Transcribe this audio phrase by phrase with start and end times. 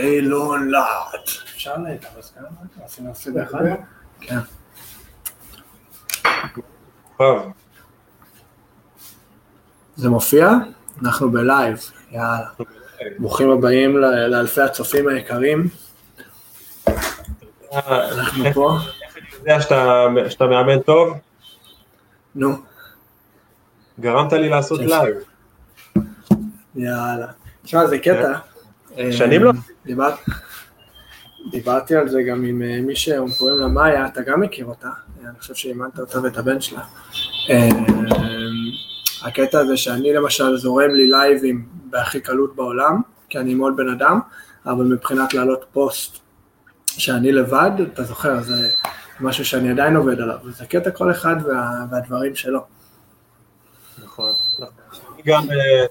[0.00, 1.28] אילון להט.
[1.54, 2.44] אפשר להתארס כאן?
[2.84, 3.58] עשינו סדר אחד?
[4.20, 4.38] כן.
[7.18, 7.52] טוב,
[9.96, 10.50] זה מופיע?
[11.02, 11.78] אנחנו בלייב,
[12.10, 12.46] יאללה.
[13.18, 15.68] ברוכים הבאים ל- לאלפי הצופים היקרים,
[17.72, 18.76] אנחנו פה.
[19.02, 19.60] איך אני יודע
[20.30, 21.18] שאתה, מאמן טוב?
[22.34, 22.56] נו,
[24.00, 24.86] גרמת לי לעשות כן.
[24.86, 25.16] לייב.
[26.74, 27.26] יאללה.
[27.62, 28.38] תשמע, זה קטע.
[29.10, 29.50] שנים לא?
[29.50, 29.54] אה,
[29.86, 30.14] דיבר-
[31.50, 35.28] דיברתי על זה גם עם אה, מי שקוראים לה מאיה, אתה גם מכיר אותה, אה,
[35.28, 36.80] אני חושב שאימנת אותה ואת הבן שלה.
[37.50, 37.68] אה,
[39.24, 44.20] הקטע הזה שאני למשל זורם לי לייבים בהכי קלות בעולם, כי אני מאוד בן אדם,
[44.66, 46.18] אבל מבחינת להעלות פוסט
[46.86, 48.68] שאני לבד, אתה זוכר, זה
[49.20, 52.60] משהו שאני עדיין עובד עליו, וזה קטע כל אחד וה, והדברים שלו.
[54.04, 54.32] נכון.
[54.60, 54.68] נכון.
[55.26, 55.86] גם, אה,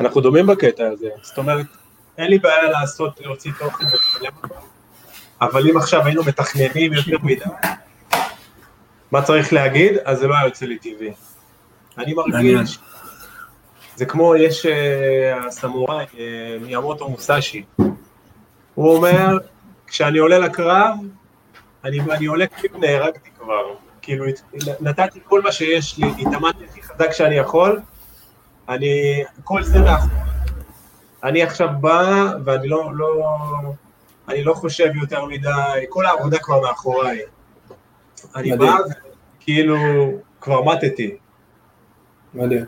[0.00, 1.66] אנחנו דומים בקטע הזה, זאת אומרת,
[2.22, 4.54] אין לי בעיה לעשות, להוציא תוכן ולצלם אותו,
[5.40, 7.44] אבל אם עכשיו היינו מתכננים יותר מדי,
[9.10, 11.12] מה צריך להגיד, אז זה לא היה יוצא לי טבעי.
[11.98, 12.14] אני.
[12.14, 12.78] מרגיש,
[13.96, 17.64] זה כמו, יש אה, הסמוראי, אה, מיאמוטו מוסאשי,
[18.74, 19.38] הוא אומר,
[19.86, 20.96] כשאני עולה לקרב,
[21.84, 24.24] אני, אני עולה כאילו נהרגתי כבר, כאילו
[24.80, 27.80] נתתי כל מה שיש לי, התאמנתי הכי חזק שאני יכול,
[28.68, 30.31] אני, כל זה מאחורי.
[31.24, 33.36] אני עכשיו בא, ואני לא, לא,
[34.28, 37.20] אני לא חושב יותר מדי, כל העבודה כבר מאחוריי.
[38.36, 38.70] אני מדהים.
[38.70, 38.76] בא,
[39.40, 39.76] כאילו,
[40.40, 41.16] כבר מתתי.
[42.34, 42.64] מדהים.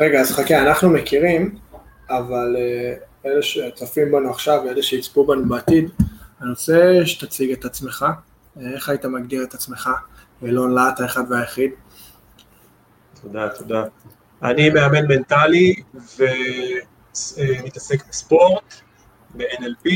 [0.00, 1.58] רגע, אז חכה, אנחנו מכירים,
[2.10, 2.94] אבל אה,
[3.26, 5.90] אלה שצופים בנו עכשיו ואלה שיצפו בנו בעתיד,
[6.40, 8.06] אני רוצה שתציג את עצמך,
[8.56, 9.90] אה, איך היית מגדיר את עצמך,
[10.42, 11.70] אילון להט האחד והיחיד.
[13.22, 13.84] תודה, תודה.
[14.42, 15.74] אני מאמן מנטלי
[17.36, 18.74] ומתעסק בספורט,
[19.34, 19.90] ב-NLP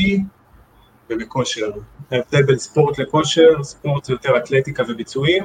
[1.09, 1.71] ובכושר.
[2.11, 5.43] ההבדל בין ספורט לכושר, ספורט זה יותר אתלטיקה וביצועים,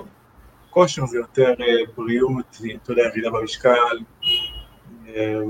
[0.70, 3.98] כושר זה יותר אה, בריאות, אתה יודע, ירידה במשקל.
[5.08, 5.40] אה,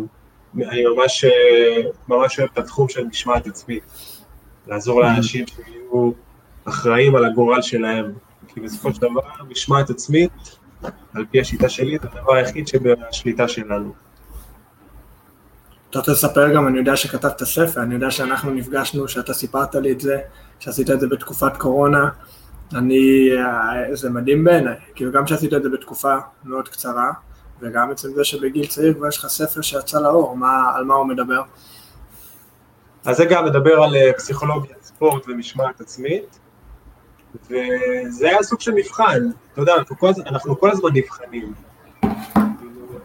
[0.56, 3.84] אני ממש, אה, ממש אוהב את התחום של משמעת עצמית,
[4.66, 6.12] לעזור לאנשים שיהיו
[6.64, 8.12] אחראים על הגורל שלהם,
[8.48, 9.20] כי בסופו של דבר
[9.50, 10.58] משמעת עצמית
[11.14, 13.92] על פי השיטה שלי, זה הדבר היחיד שבשליטה שלנו.
[15.94, 19.92] אתה רוצה לספר גם, אני יודע שכתבת ספר, אני יודע שאנחנו נפגשנו, שאתה סיפרת לי
[19.92, 20.18] את זה,
[20.58, 22.08] שעשית את זה בתקופת קורונה,
[22.74, 27.12] אני, אה, זה מדהים בעיניי, כאילו גם שעשית את זה בתקופה מאוד קצרה,
[27.60, 31.06] וגם אצל זה שבגיל צעיר כבר יש לך ספר שיצא לאור, מה, על מה הוא
[31.06, 31.42] מדבר?
[33.04, 36.38] אז זה גם מדבר על אה, פסיכולוגיית ספורט ומשמעת עצמית,
[37.44, 39.22] וזה היה סוג של מבחן,
[39.52, 39.74] אתה יודע,
[40.26, 41.52] אנחנו כל הזמן נבחנים.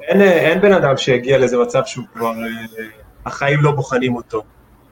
[0.01, 2.85] אין, אה, אין בן אדם שהגיע לאיזה מצב שהוא כבר, אה,
[3.25, 4.43] החיים לא בוחנים אותו.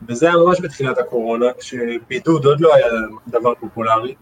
[0.07, 2.88] וזה היה ממש בתחילת הקורונה, כשבידוד עוד לא היה
[3.28, 4.16] דבר פופולרי.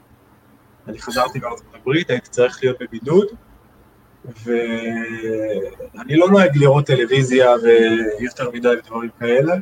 [0.88, 3.28] אני חזרתי מארצות הברית, הייתי צריך להיות בבידוד,
[4.46, 7.52] ואני לא נוהג לראות טלוויזיה
[8.20, 9.56] ויותר מדי דברים כאלה,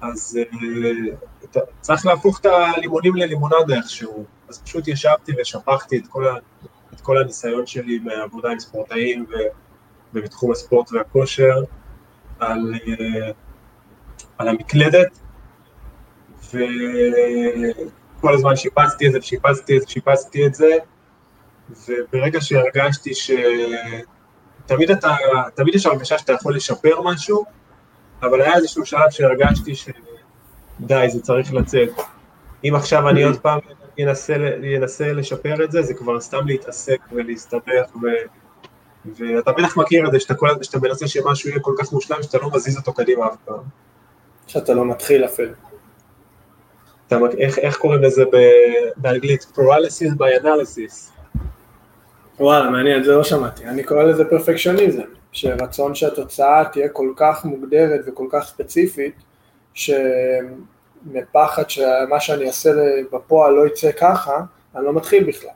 [0.00, 4.24] אז אה, צריך להפוך את הלימונים ללימונדה איכשהו.
[4.48, 6.34] אז פשוט ישבתי ושפכתי את כל, ה,
[6.94, 9.34] את כל הניסיון שלי מעבודה עם ספורטאים ו,
[10.14, 11.62] ובתחום הספורט והכושר
[12.38, 13.30] על, אה,
[14.38, 15.18] על המקלדת,
[16.44, 20.76] וכל הזמן שיפצתי את זה ושיפצתי את זה ושיפצתי את זה,
[21.88, 23.30] וברגע שהרגשתי ש...
[24.66, 25.16] תמיד אתה,
[25.54, 27.44] תמיד יש הרגשה שאתה יכול לשפר משהו,
[28.22, 31.88] אבל היה איזשהו שלב שהרגשתי שדי, זה צריך לצאת.
[32.64, 33.58] אם עכשיו אני עוד פעם
[34.00, 38.06] אנסה לשפר את זה, זה כבר סתם להתעסק ולהסתבך, ו...
[39.04, 40.48] ואתה בטח מכיר את זה, שאתה, כל...
[40.62, 43.58] שאתה מנסה שמשהו יהיה כל כך מושלם, שאתה לא מזיז אותו קדימה אף פעם.
[44.46, 45.52] שאתה לא מתחיל אפילו.
[47.06, 48.36] אתה, איך, איך קוראים לזה ב...
[48.96, 49.46] באנגלית?
[49.56, 51.10] paralysis by analysis.
[52.40, 53.64] וואלה, מעניין, זה לא שמעתי.
[53.64, 55.02] אני קורא לזה פרפקציוניזם,
[55.32, 59.14] שרצון שהתוצאה תהיה כל כך מוגדרת וכל כך ספציפית,
[59.74, 62.70] שמפחד שמה שאני אעשה
[63.12, 64.40] בפועל לא יצא ככה,
[64.76, 65.50] אני לא מתחיל בכלל.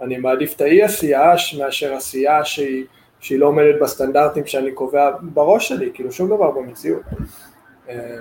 [0.00, 2.84] אני מעדיף את האי עשייה מאשר עשייה שהיא,
[3.20, 7.02] שהיא לא עומדת בסטנדרטים שאני קובע בראש שלי, כאילו שום דבר במציאות.
[7.88, 8.16] אה,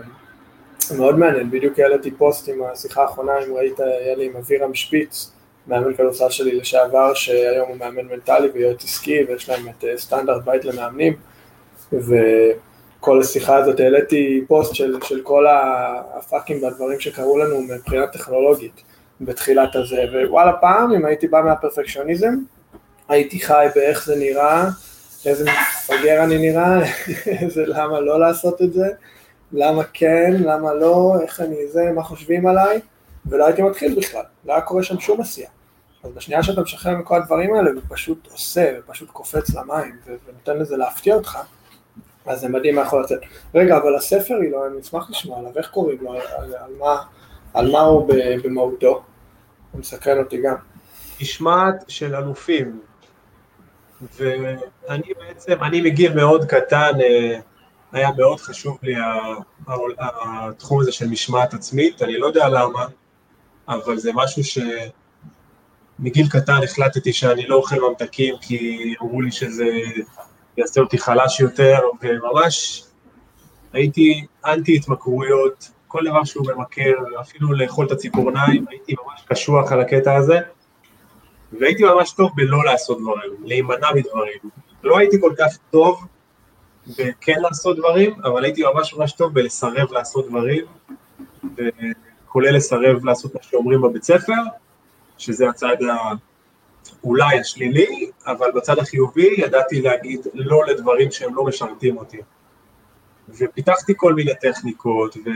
[0.98, 5.32] מאוד מעניין, בדיוק העליתי פוסט עם השיחה האחרונה, אם ראית, היה לי עם אבירם שפיץ,
[5.68, 10.44] מאמן כדורסל שלי לשעבר, שהיום הוא מאמן מנטלי ויועץ עסקי, ויש להם את אה, סטנדרט
[10.46, 11.14] בית למאמנים,
[11.94, 15.46] וכל השיחה הזאת העליתי פוסט של, של כל
[16.14, 18.84] הפאקים והדברים שקרו לנו מבחינה טכנולוגית
[19.22, 22.34] בתחילת הזה, ווואלה פעם, אם הייתי בא מהפרפקציוניזם,
[23.10, 24.70] הייתי חי באיך זה נראה,
[25.26, 26.80] איזה מפגר אני נראה,
[27.42, 28.88] איזה למה לא לעשות את זה,
[29.52, 32.80] למה כן, למה לא, איך אני זה, מה חושבים עליי,
[33.26, 35.50] ולא הייתי מתחיל בכלל, לא היה קורה שם שום עשייה.
[36.04, 41.16] אז בשנייה שאתה משחרר מכל הדברים האלה, ופשוט עושה, ופשוט קופץ למים, ונותן לזה להפתיע
[41.16, 41.40] אותך,
[42.26, 43.20] אז זה מדהים מה יכול לצאת.
[43.56, 47.02] רגע, אבל הספר, לא, אני אשמח לשמוע עליו, איך קוראים לו, על, על, על, מה,
[47.54, 48.10] על מה הוא
[48.44, 49.04] במהותו?
[49.72, 50.56] הוא מסקרן אותי גם.
[51.22, 52.80] משמעת של אלופים,
[54.18, 57.40] ואני בעצם, אני מגיל מאוד קטן, אה,
[57.92, 58.96] היה מאוד חשוב לי
[60.00, 62.86] התחום הזה של משמעת עצמית, אני לא יודע למה,
[63.68, 69.66] אבל זה משהו שמגיל קטן החלטתי שאני לא אוכל ממתקים כי אמרו לי שזה
[70.58, 72.84] יעשה אותי חלש יותר, וממש
[73.74, 79.82] הייתי אנטי התמכרויות, כל דבר שהוא ממכר, אפילו לאכול את הציפורניים, הייתי ממש קשוח על
[79.82, 80.40] הקטע הזה,
[81.60, 84.38] והייתי ממש טוב בלא לעשות דברים, להימנע מדברים.
[84.84, 86.06] לא הייתי כל כך טוב
[86.88, 90.66] בכן לעשות דברים, אבל הייתי ממש ממש טוב בלסרב לעשות דברים,
[92.28, 94.42] כולל לסרב לעשות מה שאומרים בבית ספר,
[95.18, 95.78] שזה הצד
[97.04, 102.20] אולי השלילי, אבל בצד החיובי ידעתי להגיד לא לדברים שהם לא משרתים אותי.
[103.30, 105.30] ופיתחתי כל מיני טכניקות, ו...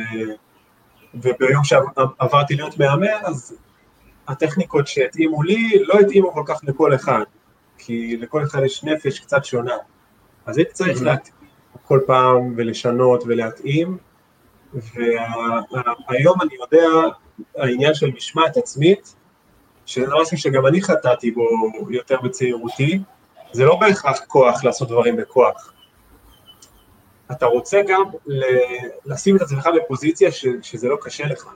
[1.14, 3.58] וביום שעברתי להיות מאמן, אז
[4.28, 7.24] הטכניקות שהתאימו לי לא התאימו כל כך לכל אחד,
[7.78, 9.76] כי לכל אחד יש נפש קצת שונה.
[10.46, 11.36] אז הייתי צריך להתאים
[11.86, 13.98] כל פעם ולשנות ולהתאים,
[14.74, 16.88] והיום אני יודע,
[17.58, 19.16] העניין של משמעת עצמית,
[19.86, 21.44] שזה משהו שגם אני חטאתי בו
[21.90, 23.00] יותר בצעירותי,
[23.52, 25.74] זה לא בהכרח כוח לעשות דברים בכוח.
[27.32, 28.04] אתה רוצה גם
[29.06, 31.50] לשים את עצמך בפוזיציה ש, שזה לא קשה לך.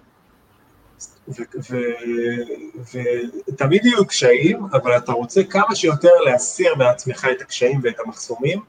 [3.48, 8.62] ותמיד יהיו קשיים, אבל אתה רוצה כמה שיותר להסיר מעצמך את הקשיים ואת המחסומים,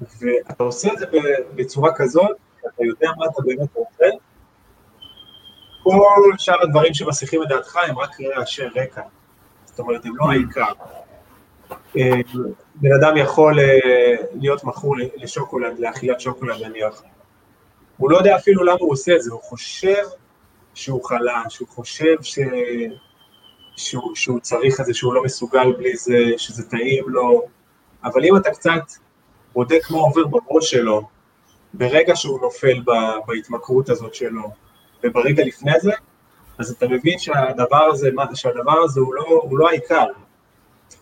[0.00, 1.06] ואתה עושה את זה
[1.54, 4.04] בצורה כזאת, אתה יודע מה אתה באמת רוצה,
[5.82, 9.02] כל שאר הדברים שמסיחים את דעתך הם רק רעשי רקע,
[9.64, 10.72] זאת אומרת הם לא העיקר.
[11.96, 12.20] אה,
[12.74, 17.02] בן אדם יכול אה, להיות מכור לשוקולד, לאכילת שוקולד נניח,
[17.96, 20.04] הוא לא יודע אפילו למה הוא עושה את זה, הוא חושב
[20.74, 22.38] שהוא חלש, הוא חושב ש...
[23.76, 27.42] שהוא, שהוא צריך את זה, שהוא לא מסוגל בלי זה, שזה טעים לו,
[28.04, 28.82] אבל אם אתה קצת
[29.52, 31.02] בודק מה עובר בראש שלו
[31.74, 32.82] ברגע שהוא נופל
[33.26, 34.50] בהתמכרות הזאת שלו,
[35.04, 35.92] וברגע לפני זה,
[36.58, 40.06] אז אתה מבין שהדבר הזה, שהדבר הזה הוא לא, הוא לא העיקר.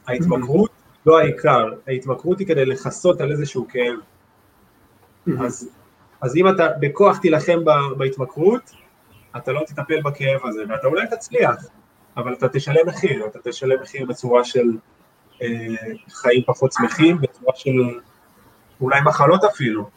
[0.06, 0.70] ההתמכרות
[1.06, 3.98] לא העיקר, ההתמכרות היא כדי לכסות על איזשהו כאב.
[5.40, 5.68] אז,
[6.20, 7.64] אז אם אתה בכוח תילחם
[7.96, 8.70] בהתמכרות,
[9.36, 11.54] אתה לא תטפל בכאב הזה, ואתה אולי תצליח,
[12.16, 14.76] אבל אתה תשלם מחיר, אתה תשלם מחיר בצורה של
[15.42, 15.48] אה,
[16.08, 18.00] חיים פחות שמחים, בצורה של
[18.80, 19.90] אולי מחלות אפילו.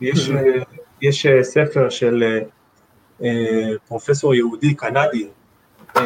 [0.00, 0.62] יש, אה,
[1.00, 2.38] יש אה, ספר של אה,
[3.26, 5.28] אה, פרופסור יהודי קנדי,
[5.96, 6.02] אה,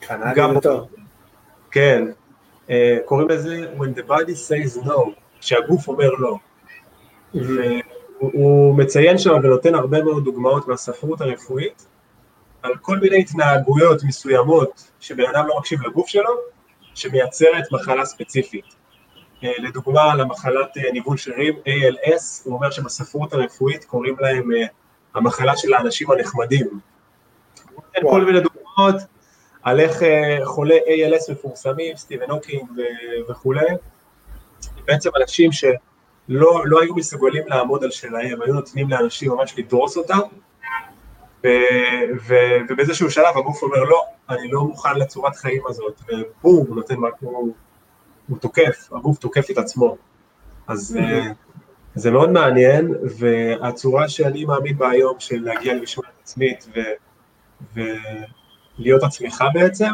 [0.00, 0.88] קנדי טוב.
[1.70, 2.04] כן,
[3.04, 5.10] קוראים לזה When the body says no,
[5.40, 6.36] כשהגוף אומר לא.
[8.18, 11.86] הוא מציין שם ונותן הרבה מאוד דוגמאות מהספרות הרפואית
[12.62, 16.30] על כל מיני התנהגויות מסוימות שבן אדם לא מקשיב לגוף שלו,
[16.94, 18.64] שמייצרת מחלה ספציפית.
[19.42, 24.50] לדוגמה, למחלת ניוון שרירים, ALS, הוא אומר שבספרות הרפואית קוראים להם
[25.14, 26.66] המחלה של האנשים הנחמדים.
[27.74, 29.02] הוא נותן כל מיני דוגמאות
[29.68, 30.02] על איך
[30.44, 32.70] חולי ALS מפורסמים, סטיבן הוקינג
[33.28, 33.66] וכולי,
[34.84, 35.64] בעצם אנשים ש...
[36.28, 40.18] לא, היו מסוגלים לעמוד על שלהם, היו נותנים לאנשים ממש לדרוס אותם,
[41.44, 41.48] ו,
[42.28, 42.34] ו,
[42.68, 47.54] ובאיזשהו שלב הגוף אומר לא, אני לא מוכן לצורת חיים הזאת, ובום, הוא נותן, הוא,
[48.28, 49.96] הוא תוקף, הגוף תוקף את עצמו.
[50.66, 51.34] אז mm-hmm.
[51.94, 56.80] זה מאוד מעניין, והצורה שאני מאמין בה היום של להגיע למשמעת עצמית ו,
[58.78, 59.92] ולהיות עצמך בעצם,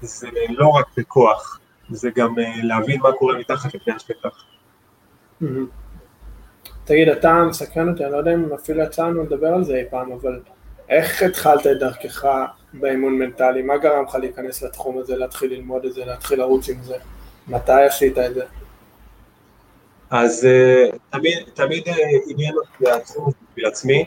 [0.00, 4.44] זה לא רק בכוח, זה גם אה, להבין מה קורה מתחת לפני השטח.
[6.84, 9.84] תגיד, אתה מסקרן אותי, אני לא יודע אם אפילו יצא לנו לדבר על זה אי
[9.90, 10.40] פעם, אבל
[10.88, 12.24] איך התחלת את דרכך
[12.72, 13.62] באימון מנטלי?
[13.62, 16.96] מה גרם לך להיכנס לתחום הזה, להתחיל ללמוד את זה, להתחיל לרוץ עם זה?
[17.48, 18.44] מתי עשית את זה?
[20.10, 21.92] אז uh, תמיד, תמיד uh,
[22.28, 24.04] עניין אותי התחום הזה בשביל עצמי,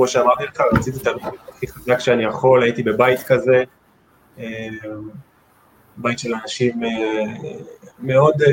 [0.00, 3.64] כמו שאמרתי לך, רציתי תמיד הכי חזק שאני יכול, הייתי בבית כזה,
[4.38, 4.40] uh,
[5.96, 6.86] בית של אנשים uh,
[7.98, 8.46] מאוד uh,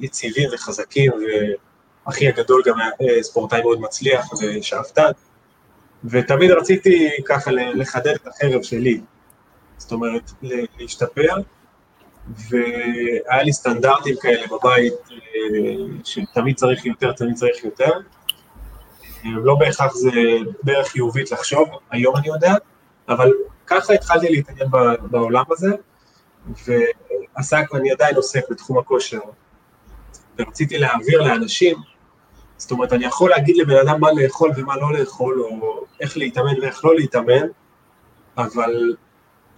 [0.00, 1.12] יציבים וחזקים,
[2.06, 5.10] ואחי הגדול גם היה ספורטאי מאוד מצליח ושאפתן,
[6.04, 9.00] ותמיד רציתי ככה לחדד את החרב שלי,
[9.76, 10.30] זאת אומרת,
[10.78, 11.34] להשתפר,
[12.50, 14.94] והיה לי סטנדרטים כאלה בבית,
[16.04, 17.92] שתמיד צריך יותר, תמיד צריך יותר,
[19.24, 20.10] לא בהכרח זה
[20.64, 22.54] דרך חיובית לחשוב, היום אני יודע,
[23.08, 23.32] אבל
[23.66, 24.68] ככה התחלתי להתעניין
[25.02, 25.74] בעולם הזה,
[26.66, 29.20] ועסק, ואני עדיין עוסק בתחום הכושר,
[30.38, 31.76] ורציתי להעביר לאנשים,
[32.56, 36.60] זאת אומרת, אני יכול להגיד לבן אדם מה לאכול ומה לא לאכול, או איך להתאמן
[36.62, 37.46] ואיך לא להתאמן,
[38.38, 38.94] אבל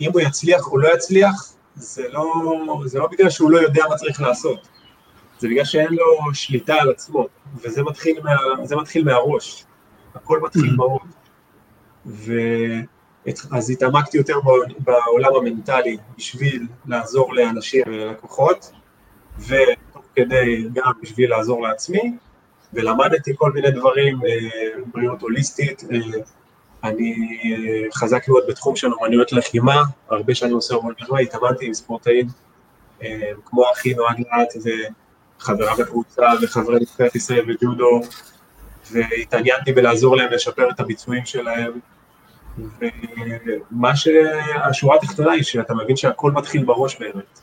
[0.01, 2.33] אם הוא יצליח או לא יצליח, זה לא,
[2.85, 4.69] זה לא בגלל שהוא לא יודע מה צריך לעשות,
[5.45, 8.33] זה בגלל שאין לו שליטה על עצמו, וזה מתחיל, מה,
[8.77, 9.65] מתחיל מהראש,
[10.15, 10.77] הכל מתחיל mm-hmm.
[10.77, 11.03] בראש.
[13.51, 14.35] אז התעמקתי יותר
[14.79, 18.73] בעולם המנטלי בשביל לעזור לאנשים וללקוחות,
[19.39, 22.17] ותוך כדי גם בשביל לעזור לעצמי,
[22.73, 24.49] ולמדתי כל מיני דברים, אה,
[24.93, 25.99] בריאות הוליסטית, אה,
[26.85, 31.75] אני אה, חזק מאוד בתחום של אומנויות לחימה, הרבה שנים עושה אומנויות לחימה, התאמנתי עם
[31.75, 32.27] ספורטאים
[33.45, 34.53] כמו אחי נועד לאט
[35.41, 38.01] וחברה בקבוצה וחברי נבחרת ישראל בג'ודו,
[38.93, 41.73] והתעניינתי בלעזור להם לשפר את הביצועים שלהם,
[42.59, 47.41] ומה שהשורה התחתונה היא שאתה מבין שהכל מתחיל בראש באמת.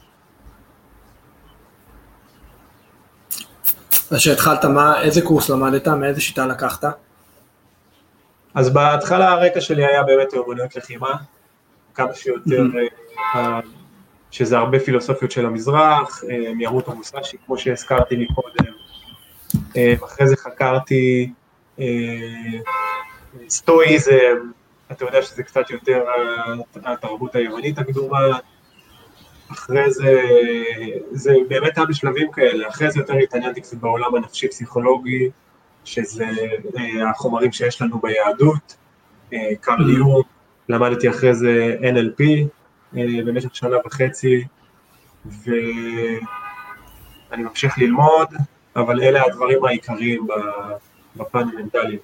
[4.11, 6.83] אז כשהתחלת, מה, איזה קורס למדת, מאיזה שיטה לקחת?
[8.53, 11.13] אז בהתחלה הרקע שלי היה באמת אמנויות לחימה,
[11.93, 12.63] כמה שיותר,
[14.31, 18.73] שזה הרבה פילוסופיות של המזרח, אה, מימוטו מוסאשי, כמו שהזכרתי מקודם.
[19.77, 21.31] אה, אחרי זה חקרתי
[23.49, 24.37] סטואיזם,
[24.91, 26.03] אתה יודע שזה קצת יותר
[26.83, 28.39] התרבות היוונית הקדומה,
[29.51, 30.21] אחרי זה,
[31.11, 35.29] זה באמת היה בשלבים כאלה, אחרי זה יותר התעניינתי קצת בעולם הנפשי-פסיכולוגי,
[35.85, 36.25] שזה
[36.77, 38.75] אה, החומרים שיש לנו ביהדות,
[39.33, 40.21] אה, קרליום,
[40.69, 42.43] למדתי אחרי זה NLP אה,
[42.93, 44.43] במשך שנה וחצי,
[45.25, 45.83] ואני
[47.43, 48.27] ממשיך ללמוד,
[48.75, 50.27] אבל אלה הדברים העיקריים
[51.15, 51.97] בפן המנטלי.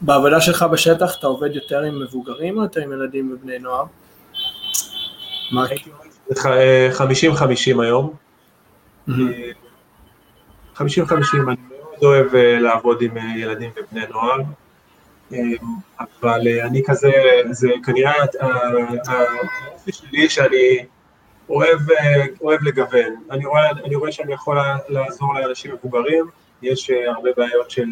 [0.00, 3.84] בעבודה שלך בשטח אתה עובד יותר עם מבוגרים או יותר עם ילדים ובני נוער?
[6.90, 8.14] חמישים חמישים היום.
[10.74, 14.44] חמישים חמישים, אני מאוד אוהב אה, לעבוד עם אה, ילדים ובני נוער, אה,
[16.00, 17.12] אבל אני כזה,
[17.50, 18.12] זה כנראה
[19.06, 20.78] האופי שלי שאני
[21.48, 21.80] אוהב,
[22.40, 23.14] אוהב לגוון.
[23.30, 24.58] אני רואה, אני רואה שאני יכול
[24.88, 26.26] לעזור לאנשים מבוגרים,
[26.62, 27.86] יש הרבה בעיות של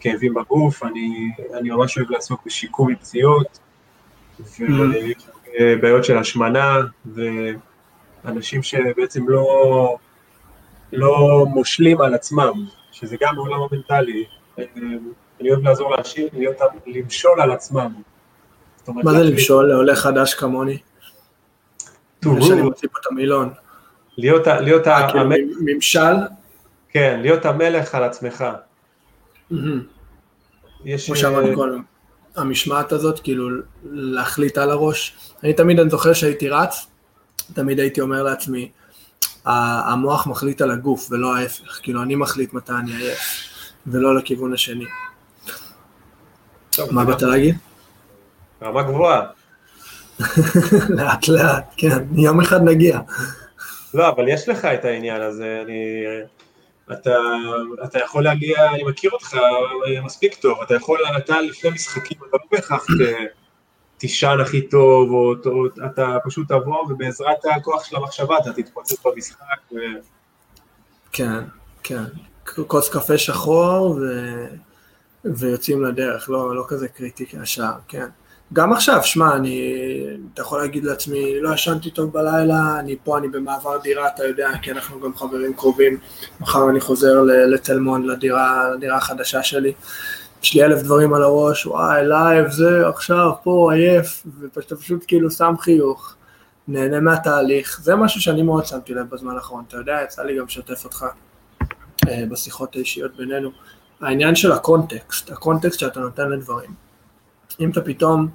[0.00, 3.58] כאבים בגוף, אני, אני ממש אוהב לעסוק בשיקום מפציעות,
[5.60, 6.80] ובעיות של השמנה,
[8.24, 9.96] ואנשים שבעצם לא,
[10.92, 14.24] לא מושלים על עצמם, שזה גם בעולם המנטלי.
[15.40, 17.92] אני אוהב לעזור לאנשים להיות, למשול על עצמם.
[18.88, 20.78] מה זה למשול לעולה חדש כמוני?
[22.22, 23.52] שאני מוציא פה את המילון.
[24.16, 25.56] להיות, להיות אה, המלך.
[25.60, 26.14] ממשל?
[26.88, 28.44] כן, להיות המלך על עצמך.
[30.84, 31.06] יש...
[31.06, 31.82] כמו שאמרתי אה, קודם,
[32.36, 33.48] המשמעת הזאת, כאילו
[33.84, 35.16] להחליט על הראש.
[35.42, 36.86] אני תמיד, אני זוכר שהייתי רץ,
[37.54, 38.70] תמיד הייתי אומר לעצמי,
[39.44, 43.18] המוח מחליט על הגוף ולא ההפך, כאילו אני מחליט מתי אני עייף,
[43.86, 44.84] ולא לכיוון השני.
[46.90, 47.56] מה באת להגיד?
[48.62, 49.22] רמה גבוהה.
[50.96, 53.00] לאט לאט, כן, יום אחד נגיע.
[53.94, 56.04] לא, אבל יש לך את העניין הזה, אני...
[56.92, 57.16] אתה,
[57.84, 59.36] אתה יכול להגיע, אני מכיר אותך
[60.04, 62.86] מספיק טוב, אתה יכול, אתה לפני משחקים, אתה לא בהכרח
[63.98, 69.72] תישן הכי טוב, או, או אתה פשוט תבוא ובעזרת הכוח של המחשבה אתה תתפוצץ במשחק.
[69.72, 69.76] ו...
[71.12, 71.40] כן,
[71.82, 72.02] כן,
[72.66, 74.00] כוס קפה שחור ו...
[75.24, 78.06] ויוצאים לדרך, לא, לא כזה קריטי השער, כן.
[78.52, 79.76] גם עכשיו, שמע, אני,
[80.34, 84.50] אתה יכול להגיד לעצמי, לא ישנתי טוב בלילה, אני פה, אני במעבר דירה, אתה יודע,
[84.62, 85.98] כי אנחנו גם חברים קרובים,
[86.40, 89.72] מחר אני חוזר לתל מונד, לדירה, לדירה החדשה שלי.
[90.42, 94.22] יש לי אלף דברים על הראש, וואי, לייב, זה, עכשיו, פה, עייף,
[94.54, 96.14] ואתה פשוט כאילו שם חיוך,
[96.68, 100.44] נהנה מהתהליך, זה משהו שאני מאוד שמתי לב בזמן האחרון, אתה יודע, יצא לי גם
[100.44, 101.06] לשתף אותך
[102.08, 103.50] אה, בשיחות האישיות בינינו.
[104.00, 106.70] העניין של הקונטקסט, הקונטקסט שאתה נותן לדברים.
[107.60, 108.28] אם אתה פתאום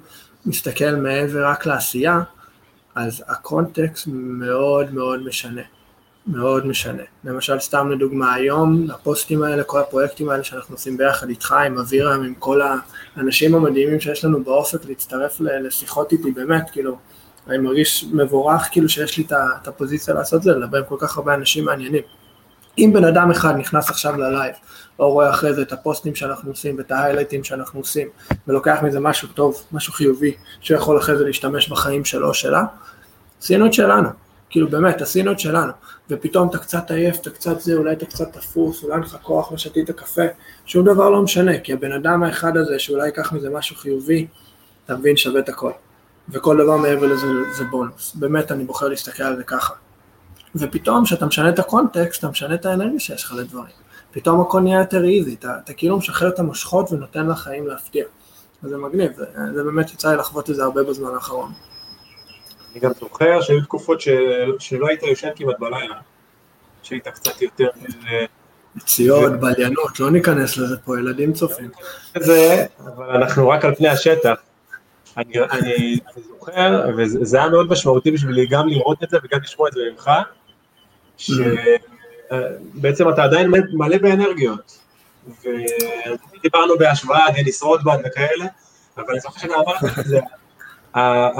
[0.46, 2.22] מסתכל מעבר רק לעשייה,
[2.94, 5.62] אז הקונטקסט מאוד מאוד משנה,
[6.26, 7.02] מאוד משנה.
[7.24, 12.22] למשל, סתם לדוגמה, היום, הפוסטים האלה, כל הפרויקטים האלה שאנחנו עושים ביחד איתך, עם אבירם,
[12.24, 12.60] עם כל
[13.16, 16.98] האנשים המדהימים שיש לנו באופק להצטרף לשיחות איתי, באמת, כאילו,
[17.48, 21.34] אני מרגיש מבורך, כאילו, שיש לי את הפוזיציה לעשות זה, לדבר עם כל כך הרבה
[21.34, 22.02] אנשים מעניינים.
[22.80, 24.54] אם בן אדם אחד נכנס עכשיו ללייב,
[24.98, 28.08] או רואה אחרי זה את הפוסטים שאנחנו עושים ואת ההיילייטים שאנחנו עושים,
[28.48, 32.64] ולוקח מזה משהו טוב, משהו חיובי, שיכול אחרי זה להשתמש בחיים שלו או שלה,
[33.40, 34.08] עשינו את שלנו.
[34.50, 35.72] כאילו באמת, עשינו את שלנו,
[36.10, 39.52] ופתאום אתה קצת עייף, אתה קצת זה, אולי אתה קצת תפוס, אולי אין לך כוח,
[39.52, 40.22] לא שתית קפה,
[40.66, 44.26] שום דבר לא משנה, כי הבן אדם האחד הזה, שאולי ייקח מזה משהו חיובי,
[44.84, 45.72] אתה מבין, שווה את הכל.
[46.28, 48.14] וכל דבר מעבר לזה זה בונוס.
[48.14, 49.74] באמת, אני בוחר להסתכל על זה ככה.
[50.54, 53.72] ופתאום כשאתה משנה את הקונטקסט, אתה משנה את האנרגיה שיש לך לדברים.
[54.10, 58.04] פתאום הכל נהיה יותר איזי, אתה, אתה כאילו משחרר את המושכות ונותן לחיים להפתיע.
[58.62, 61.52] וזה מגניב, זה, זה באמת יצא לי לחוות את זה הרבה בזמן האחרון.
[62.72, 65.96] אני גם זוכר שהיו תקופות של, שלא היית יושן כמעט בלילה,
[66.82, 67.68] שהיית קצת יותר...
[68.76, 71.70] יציאות, בליינות, לא ניכנס לזה פה, ילדים צופים.
[72.18, 74.34] זה, אבל אנחנו רק על פני השטח.
[75.16, 79.68] אני, אני, אני זוכר, וזה היה מאוד משמעותי בשבילי גם לראות את זה וגם לשמוע
[79.68, 80.10] את זה ממך,
[81.20, 84.80] שבעצם אתה עדיין מלא באנרגיות.
[85.28, 88.46] ודיברנו בהשוואה, דניס רוטבן וכאלה,
[88.96, 90.20] אבל אני זוכר שאני אמר לך את זה,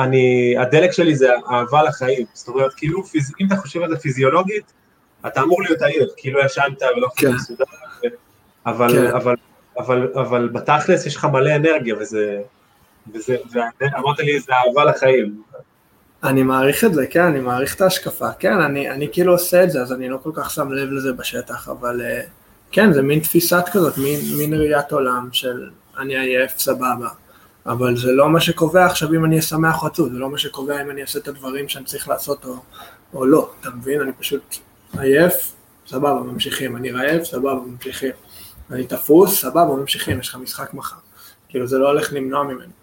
[0.04, 3.02] אני, הדלק שלי זה אהבה לחיים, זאת אומרת, כאילו,
[3.40, 4.72] אם אתה חושב על זה פיזיולוגית,
[5.26, 7.32] אתה אמור להיות עייף, כאילו ישנת ולא כן.
[7.32, 7.64] מסודר,
[8.66, 9.16] אבל, כן.
[9.16, 9.34] אבל,
[9.78, 12.40] אבל, אבל בתכלס יש לך מלא אנרגיה, וזה,
[13.14, 13.37] וזה,
[13.80, 15.42] ואמרת לי, זה אהבה לחיים.
[16.25, 19.71] אני מעריך את זה, כן, אני מעריך את ההשקפה, כן, אני, אני כאילו עושה את
[19.71, 22.29] זה, אז אני לא כל כך שם לב לזה בשטח, אבל uh,
[22.73, 27.09] כן, זה מין תפיסת כזאת, מין, מין ראיית עולם של אני עייף, סבבה.
[27.67, 30.39] אבל זה לא מה שקובע עכשיו אם אני אהיה שמח או עצוב, זה לא מה
[30.39, 32.57] שקובע אם אני אעשה את הדברים שאני צריך לעשות או,
[33.15, 34.00] או לא, אתה מבין?
[34.00, 34.57] אני פשוט
[34.99, 35.55] עייף,
[35.87, 38.12] סבבה, ממשיכים, אני רעב, סבבה, ממשיכים.
[38.71, 40.97] אני תפוס, סבבה, ממשיכים, יש לך משחק מחר.
[41.49, 42.79] כאילו זה לא הולך למנוע ממני.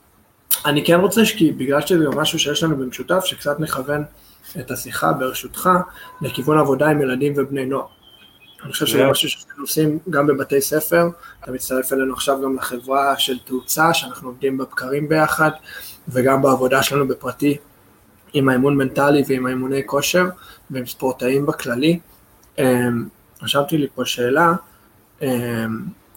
[0.65, 4.03] אני כן רוצה שכי בגלל שזה משהו שיש לנו במשותף, שקצת נכוון
[4.59, 5.69] את השיחה ברשותך
[6.21, 7.85] לכיוון עבודה עם ילדים ובני נוער.
[8.63, 11.09] אני חושב שזה משהו שאנחנו עושים גם בבתי ספר,
[11.43, 15.51] אתה מצטרף אלינו עכשיו גם לחברה של תאוצה, שאנחנו עובדים בבקרים ביחד,
[16.09, 17.57] וגם בעבודה שלנו בפרטי,
[18.33, 20.25] עם האימון מנטלי ועם האימוני כושר,
[20.71, 21.99] ועם ספורטאים בכללי.
[22.57, 23.07] אמ,
[23.43, 24.53] רשמתי לי פה שאלה,
[25.21, 25.27] אמ,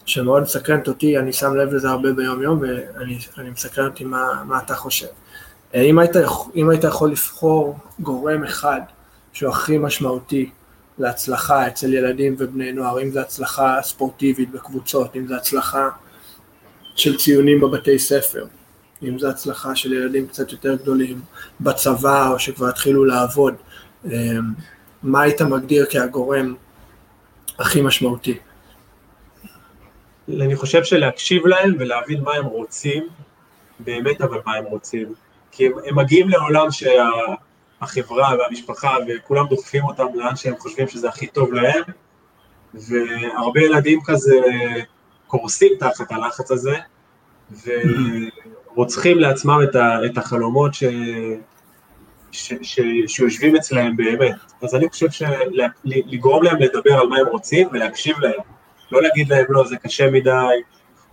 [0.06, 4.58] שמאוד מסקרנת אותי, אני שם לב לזה הרבה ביום יום, ואני מסקרן אותי מה, מה
[4.58, 5.06] אתה חושב.
[5.74, 6.16] אם היית,
[6.56, 8.80] אם היית יכול לבחור גורם אחד
[9.32, 10.50] שהוא הכי משמעותי
[10.98, 15.88] להצלחה אצל ילדים ובני נוער, אם זה הצלחה ספורטיבית בקבוצות, אם זה הצלחה
[16.96, 18.46] של ציונים בבתי ספר,
[19.02, 21.20] אם זה הצלחה של ילדים קצת יותר גדולים
[21.60, 23.54] בצבא או שכבר התחילו לעבוד,
[24.04, 24.10] אמ,
[25.02, 26.54] מה היית מגדיר כהגורם
[27.58, 28.38] הכי משמעותי?
[30.40, 33.06] אני חושב שלהקשיב להם ולהבין מה הם רוצים,
[33.78, 35.14] באמת אבל מה הם רוצים.
[35.50, 37.10] כי הם, הם מגיעים לעולם שה...
[37.80, 41.82] החברה והמשפחה וכולם דוחפים אותם לאן שהם חושבים שזה הכי טוב להם,
[42.74, 44.36] והרבה ילדים כזה
[45.26, 46.76] קורסים תחת הלחץ הזה,
[48.74, 50.84] ורוצחים לעצמם את, ה, את החלומות ש,
[52.32, 54.36] ש, ש, שיושבים אצלהם באמת.
[54.62, 58.40] אז אני חושב שלגרום להם לדבר על מה הם רוצים ולהקשיב להם,
[58.92, 60.30] לא להגיד להם לא, זה קשה מדי,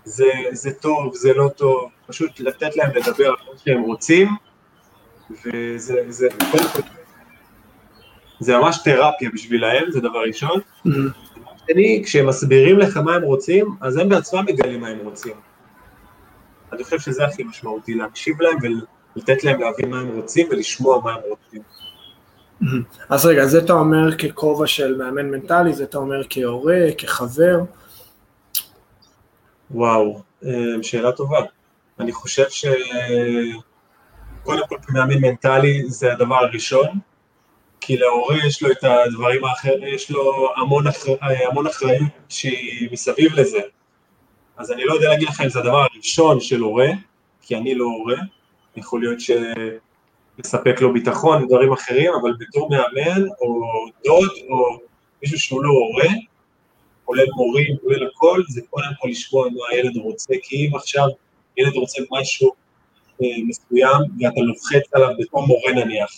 [0.04, 4.30] זה, זה טוב, זה לא טוב, פשוט לתת להם לדבר על מה שהם רוצים,
[5.30, 6.28] וזה זה,
[8.40, 10.60] זה ממש תרפיה בשבילהם, זה דבר ראשון.
[10.60, 10.90] Mm-hmm.
[11.68, 15.34] שני, כשהם מסבירים לך מה הם רוצים, אז הם בעצמם מגלים מה הם רוצים.
[16.74, 18.58] אני חושב שזה הכי משמעותי, להקשיב להם
[19.16, 21.62] ולתת להם להבין מה הם רוצים ולשמוע מה הם רוצים.
[23.10, 27.60] אז רגע, זה אתה אומר ככובע של מאמן מנטלי, זה אתה אומר כהורה, כחבר?
[29.72, 31.40] וואו, אה, שאלה טובה.
[32.00, 32.66] אני חושב ש...
[34.44, 36.88] קודם כל כמאמן מנטלי זה הדבר הראשון,
[37.82, 41.16] כי להורה יש לו את הדברים האחרים, יש לו המון, אחר,
[41.50, 43.60] המון אחריות שהיא מסביב לזה.
[44.58, 46.88] אז אני לא יודע להגיד לך אם זה הדבר הראשון של הורה,
[47.42, 48.16] כי אני לא הורה,
[48.76, 49.20] יכול להיות
[50.38, 53.62] שלספק לו ביטחון ודברים אחרים, אבל בתור מאמן או
[54.06, 54.80] דוד או
[55.22, 56.14] מישהו שהוא לא הורה,
[57.06, 61.08] כולל מורים, כולל הכל, זה קודם כל לשמוע מה הילד רוצה, כי אם עכשיו
[61.58, 62.52] ילד רוצה משהו
[63.22, 66.10] מסוים ואתה לוחץ עליו בתור מורה נניח,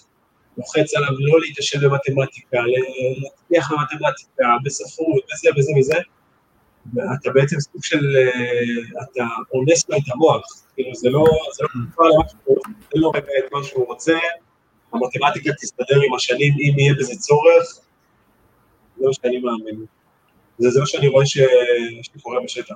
[0.57, 2.57] לוחץ עליו לא להתיישב במתמטיקה,
[3.21, 5.95] להצליח במתמטיקה, בספרות, בזה וזה וזה,
[6.93, 9.23] ואתה בעצם סוג של, אה, אתה
[9.53, 11.99] אונס לו את המוח, כאילו זה לא, זה לא
[12.29, 14.17] שהוא רוצה, זה לא את מה שהוא רוצה,
[14.93, 17.79] המתמטיקה תסתדר עם השנים אם יהיה בזה צורך,
[18.97, 19.85] זה מה שאני מאמין.
[20.57, 22.75] זה, מה שאני רואה שקורה בשטח.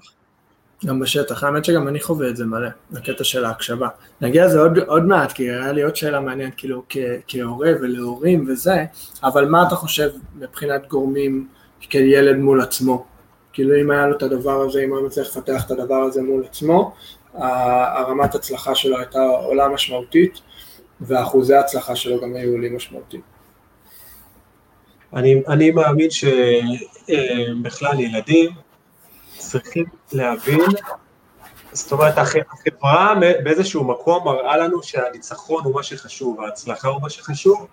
[0.86, 3.88] גם בשטח, האמת שגם אני חווה את זה מלא, הקטע של ההקשבה.
[4.21, 6.84] נגיע לזה עוד, עוד מעט, כי היה לי עוד שאלה מעניינת, כאילו,
[7.28, 8.86] כהורה ולהורים וזה,
[9.23, 11.47] אבל מה אתה חושב מבחינת גורמים
[11.80, 13.06] כילד מול עצמו?
[13.53, 16.21] כאילו, אם היה לו את הדבר הזה, אם הוא היה מצליח לפתח את הדבר הזה
[16.21, 16.95] מול עצמו,
[17.33, 20.41] הרמת הצלחה שלו הייתה עולה משמעותית,
[21.01, 23.21] ואחוזי ההצלחה שלו גם היו עולים משמעותית.
[25.13, 28.51] אני, אני מאמין שבכלל ילדים
[29.37, 30.69] צריכים להבין,
[31.71, 33.13] זאת אומרת החברה
[33.43, 37.67] באיזשהו מקום מראה לנו שהניצחון הוא מה שחשוב, ההצלחה הוא מה שחשוב.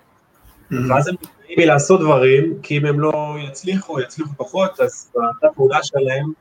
[0.70, 5.78] ואז הם נמנעים מלעשות דברים, כי אם הם לא יצליחו, יצליחו פחות, אז באותה פעולה
[5.82, 6.32] שלהם,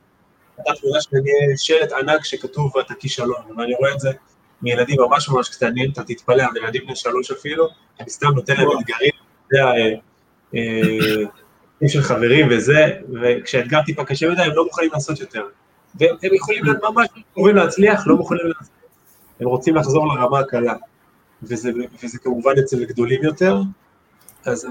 [0.56, 4.10] באותה פעולה שלהם יהיה שלט ענק שכתוב אתה כישלון, ואני רואה את זה
[4.62, 7.68] מילדים ממש ממש קטנים, אתה תתפלא, ילדים בני שלוש אפילו,
[8.00, 9.10] אני סתם נותן להם אתגרים,
[9.46, 9.94] אתה יודע, אה,
[11.82, 12.90] אה, של חברים וזה,
[13.22, 15.46] וכשהאתגר טיפה קשה מדי, הם לא מוכנים לעשות יותר.
[15.94, 18.68] והם יכולים להיות ממש קרובים להצליח, לא מוכנים להצליח.
[19.40, 20.74] הם רוצים לחזור לרמה הקלה,
[21.42, 21.70] וזה,
[22.02, 23.56] וזה כמובן אצל גדולים יותר,
[24.46, 24.70] אז אה,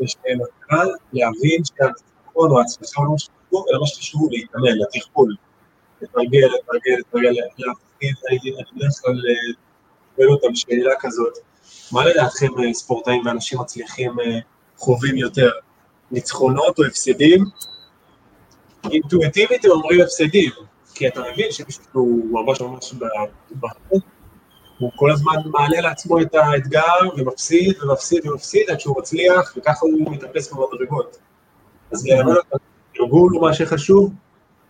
[0.00, 5.34] יש מטרה להבין שהניצחון או ההצלחה לא חשוב, אלא מה שחשוב להתאמן, לתרגול,
[6.02, 8.38] לתרגל, לתרגל, לתרגל, להפחיד, אני
[8.76, 9.14] בדרך כלל
[10.16, 11.38] שואל אותם שאלה כזאת,
[11.92, 14.16] מה לדעתכם ספורטאים ואנשים מצליחים
[14.76, 15.50] חווים יותר,
[16.10, 17.44] ניצחונות או הפסדים?
[18.90, 20.50] אינטואיטיבית הם אומרים הפסדים,
[20.94, 22.94] כי אתה מבין שמישהו ממש ממש
[23.60, 24.02] בחוץ,
[24.78, 26.80] הוא כל הזמן מעלה לעצמו את האתגר
[27.16, 31.18] ומפסיד ומפסיד ומפסיד עד שהוא מצליח וככה הוא מתאפס במדרגות.
[31.92, 32.06] אז
[32.94, 34.12] תרגול הוא מה שחשוב,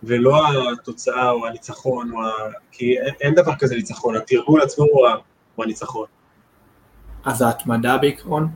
[0.03, 0.41] ולא
[0.73, 2.29] התוצאה או הניצחון, או ה...
[2.71, 5.07] כי אין, אין דבר כזה ניצחון, התרגול עצמו הוא,
[5.55, 6.05] הוא הניצחון.
[7.25, 8.47] אז ההתמדה בעיקרון?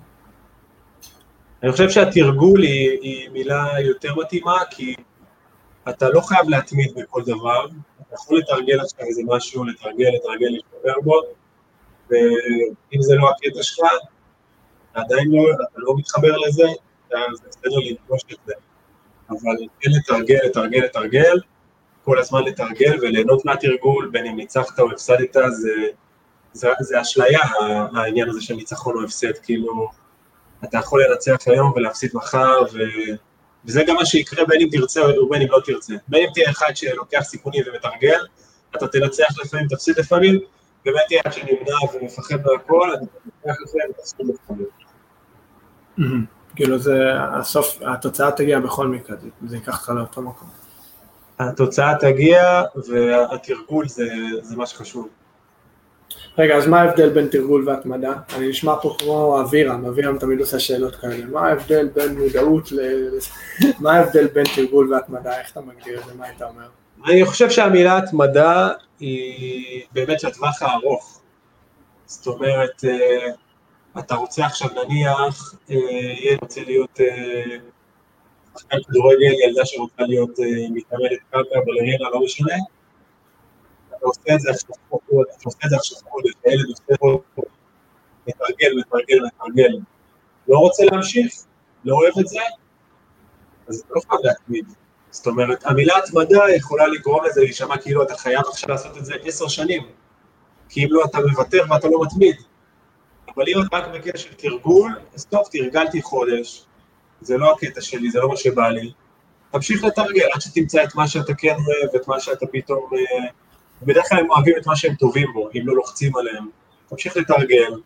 [1.64, 4.96] אני חושב שהתרגול היא, היא מילה יותר מתאימה, כי
[5.90, 11.02] אתה לא חייב להתמיד בכל דבר, אתה יכול לתרגל עכשיו איזה משהו, לתרגל, לתרגל, להשתפר
[11.04, 11.22] בו,
[12.10, 13.88] ואם זה לא הקטע שלך,
[14.94, 16.68] עדיין לא, אתה לא מתחבר לזה,
[17.10, 18.54] זה בסדר לנפוש את זה.
[19.30, 21.40] אבל כן לתרגל, לתרגל, לתרגל,
[22.06, 25.70] כל הזמן לתרגל וליהנות מהתרגול, בין אם ניצחת או הפסדת, זה,
[26.54, 27.40] זה, זה אשליה,
[27.96, 29.90] העניין הזה של ניצחון או הפסד, כאילו,
[30.64, 32.78] אתה יכול לנצח היום ולהפסיד מחר, ו...
[33.66, 35.94] וזה גם מה שיקרה בין אם תרצה או בין אם לא תרצה.
[36.08, 38.20] בין אם תהיה אחד שלוקח סיכונים ומתרגל,
[38.76, 40.40] אתה תנצח לפעמים, תפסיד לפעמים,
[40.84, 46.26] תהיה אחד שנמנע ומפחד מהכל, אתה תנצח לפעמים ותפסיד לפעמים.
[46.56, 46.94] כאילו זה,
[47.40, 49.16] הסוף, התוצאה תגיע בכל מקרה,
[49.48, 50.50] זה ייקח אותך לאותו מקום.
[51.40, 54.08] התוצאה תגיע והתרגול זה,
[54.42, 55.10] זה מה שחשוב.
[56.38, 58.14] רגע, אז מה ההבדל בין תרגול והתמדה?
[58.36, 61.26] אני נשמע פה כמו אבירם, אבירם תמיד עושה שאלות כאלה.
[61.26, 62.80] מה ההבדל בין מודעות ל...
[63.84, 65.40] מה ההבדל בין תרגול והתמדה?
[65.40, 66.14] איך אתה מגדיר את זה?
[66.14, 66.68] מה היית אומר?
[67.06, 71.22] אני חושב שהמילה התמדה היא באמת לטווח הארוך.
[72.06, 73.32] זאת אומרת, אה,
[74.00, 75.76] אתה רוצה עכשיו נניח, אה,
[76.20, 77.58] ילד רוצה להיות אה,
[78.58, 80.40] שחקן כדורגל, ילדה שרוצה להיות
[80.72, 82.54] מתאמנת קרקע, בלרינה, לא משנה,
[83.90, 87.22] אתה עושה את זה עכשיו חודש, אתה עושה את זה עכשיו חודש, הילד עושה חודש,
[88.28, 89.80] מתרגל, מתרגל, מתרגל,
[90.48, 91.34] לא רוצה להמשיך,
[91.86, 92.40] לא אוהב את זה,
[93.68, 94.66] אז אתה לא חייב להתמיד.
[95.12, 99.14] זאת אומרת, המילה התמדה יכולה לגרום לזה להישמע כאילו אתה חייב עכשיו לעשות את זה
[99.24, 99.84] עשר שנים,
[100.70, 102.36] כי אם לא אתה מוותר ואתה לא מתמיד.
[103.36, 106.66] אבל להיות רק בקטע של תרגול, אז טוב, תרגלתי חודש,
[107.22, 108.92] זה לא הקטע שלי, זה לא מה שבא לי.
[109.52, 112.90] תמשיך לתרגל עד שתמצא את מה שאתה כן אוהב, את מה שאתה פתאום...
[112.94, 113.28] אה,
[113.82, 116.50] בדרך כלל הם אוהבים את מה שהם טובים בו, אם לא לוחצים עליהם.
[116.90, 117.82] תמשיך לתרגל,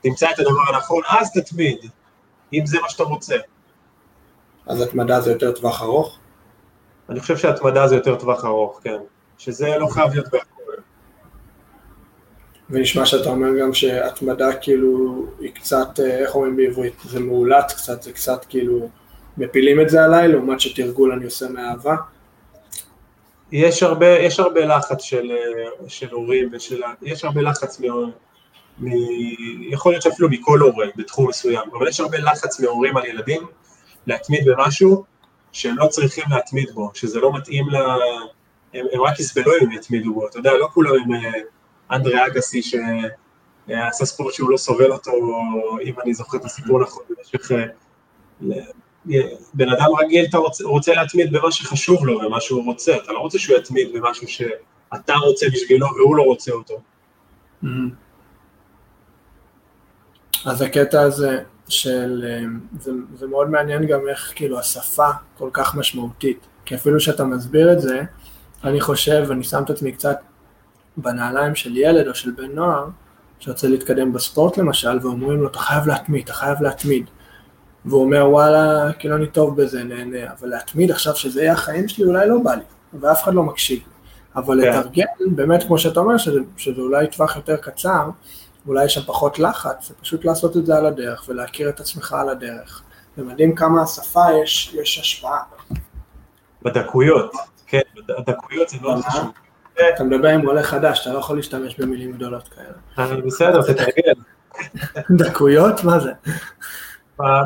[0.00, 1.78] תמצא את הדבר הנכון, אז תתמיד,
[2.52, 3.36] אם זה מה שאתה רוצה.
[4.66, 6.18] אז התמדה זה יותר טווח ארוך?
[7.08, 8.98] אני חושב שהתמדה זה יותר טווח ארוך, כן.
[9.38, 10.58] שזה לא חייב להיות בהכל.
[12.70, 18.02] ונשמע שאתה אומר גם שהתמדה כאילו היא קצת, אה, איך אומרים בעברית, זה מאולץ קצת,
[18.02, 18.88] זה קצת כאילו
[19.36, 21.96] מפילים את זה עליי, לעומת שתרגול אני עושה מאהבה.
[23.52, 26.82] יש הרבה, יש הרבה לחץ של, אה, של הורים ושל...
[27.02, 27.84] יש הרבה לחץ מ...
[28.78, 28.88] מ...
[29.72, 33.46] יכול להיות שאפילו מכל הורה בתחום מסוים, אבל יש הרבה לחץ מהורים על ילדים
[34.06, 35.04] להתמיד במשהו
[35.52, 37.76] שהם לא צריכים להתמיד בו, שזה לא מתאים ל...
[38.74, 41.32] הם, הם רק יסבלו אם הם יתמידו בו, אתה יודע, לא כולם הם אה,
[41.90, 45.10] אנדרי אגסי שעשה ספורט שהוא לא סובל אותו,
[45.84, 47.52] אם אני זוכר את הסיפור נכון, במשך...
[47.52, 47.66] אה,
[49.54, 53.18] בן אדם רגיל אתה רוצה, רוצה להתמיד במה שחשוב לו, במה שהוא רוצה, אתה לא
[53.18, 56.80] רוצה שהוא יתמיד במשהו שאתה רוצה בשבילו והוא לא רוצה אותו.
[57.64, 57.66] Mm-hmm.
[60.44, 62.44] אז הקטע הזה של, אה,
[62.80, 67.72] זה, זה מאוד מעניין גם איך כאילו השפה כל כך משמעותית, כי אפילו שאתה מסביר
[67.72, 68.02] את זה,
[68.64, 70.18] אני חושב, אני שם את עצמי קצת
[70.96, 72.86] בנעליים של ילד או של בן נוער,
[73.40, 77.06] שרוצה להתקדם בספורט למשל, ואומרים לו, אתה חייב להתמיד, אתה חייב להתמיד.
[77.84, 82.04] והוא אומר, וואלה, כאילו אני טוב בזה, נהנה, אבל להתמיד עכשיו שזה יהיה החיים שלי,
[82.04, 82.62] אולי לא בא לי,
[83.00, 83.78] ואף אחד לא מקשיב.
[84.36, 84.62] אבל.
[84.62, 84.78] כן.
[84.78, 88.10] לתרגל, באמת, כמו שאתה אומר, שזה, שזה אולי טווח יותר קצר,
[88.68, 92.12] אולי יש שם פחות לחץ, זה פשוט לעשות את זה על הדרך, ולהכיר את עצמך
[92.12, 92.82] על הדרך,
[93.16, 95.42] זה מדהים כמה השפה יש, יש השפעה.
[96.62, 97.32] בדקויות,
[97.66, 99.30] כן, בדקויות זה מאוד חשוב.
[99.94, 103.08] אתה מדבר עם עולה חדש, אתה לא יכול להשתמש במילים גדולות כאלה.
[103.10, 104.12] אה, בסדר, תתרגל.
[105.24, 105.84] דקויות?
[105.84, 106.12] מה זה?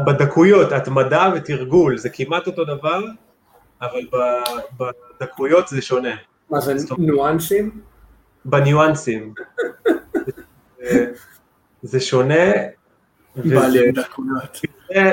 [0.07, 3.01] בדקויות, התמדה ותרגול, זה כמעט אותו דבר,
[3.83, 4.01] אבל
[5.21, 6.15] בדקויות זה שונה.
[6.51, 7.81] מה זה, ניואנסים?
[8.45, 9.35] בניואנסים.
[11.83, 12.45] זה שונה.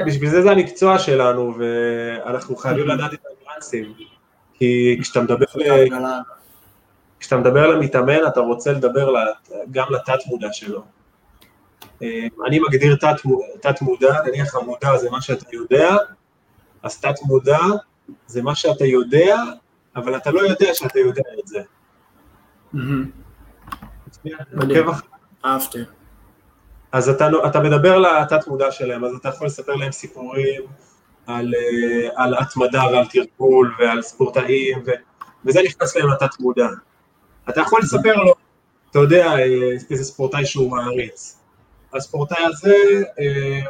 [0.06, 3.94] בשביל זה זה המקצוע שלנו, ואנחנו חייבים לדעת את הניואנסים.
[4.54, 5.46] כי כשאתה מדבר,
[7.20, 9.14] כשאתה מדבר למתאמן, אתה רוצה לדבר
[9.72, 10.84] גם לתת מודע שלו.
[12.48, 12.98] אני מגדיר
[13.62, 15.96] תת מודע, נניח המודע זה מה שאתה יודע,
[16.84, 17.60] אז תת מודע
[18.28, 19.38] זה מה שאתה יודע,
[19.96, 21.60] אבל אתה לא יודע שאתה יודע את זה.
[25.46, 25.80] אהבתי.
[26.92, 30.62] אז אתה, אתה מדבר לתת מודע שלהם, אז אתה יכול לספר להם סיפורים
[31.28, 31.54] על,
[32.16, 34.92] על התמדה ועל תרגול ועל ספורטאים, ו,
[35.46, 36.68] וזה נכנס להם לתת מודע.
[37.50, 38.34] אתה יכול לספר לו,
[38.92, 39.38] אתה יודע
[39.90, 41.40] איזה ספורטאי שהוא מעריץ.
[41.94, 42.76] הספורטאי הזה
[43.20, 43.62] אה,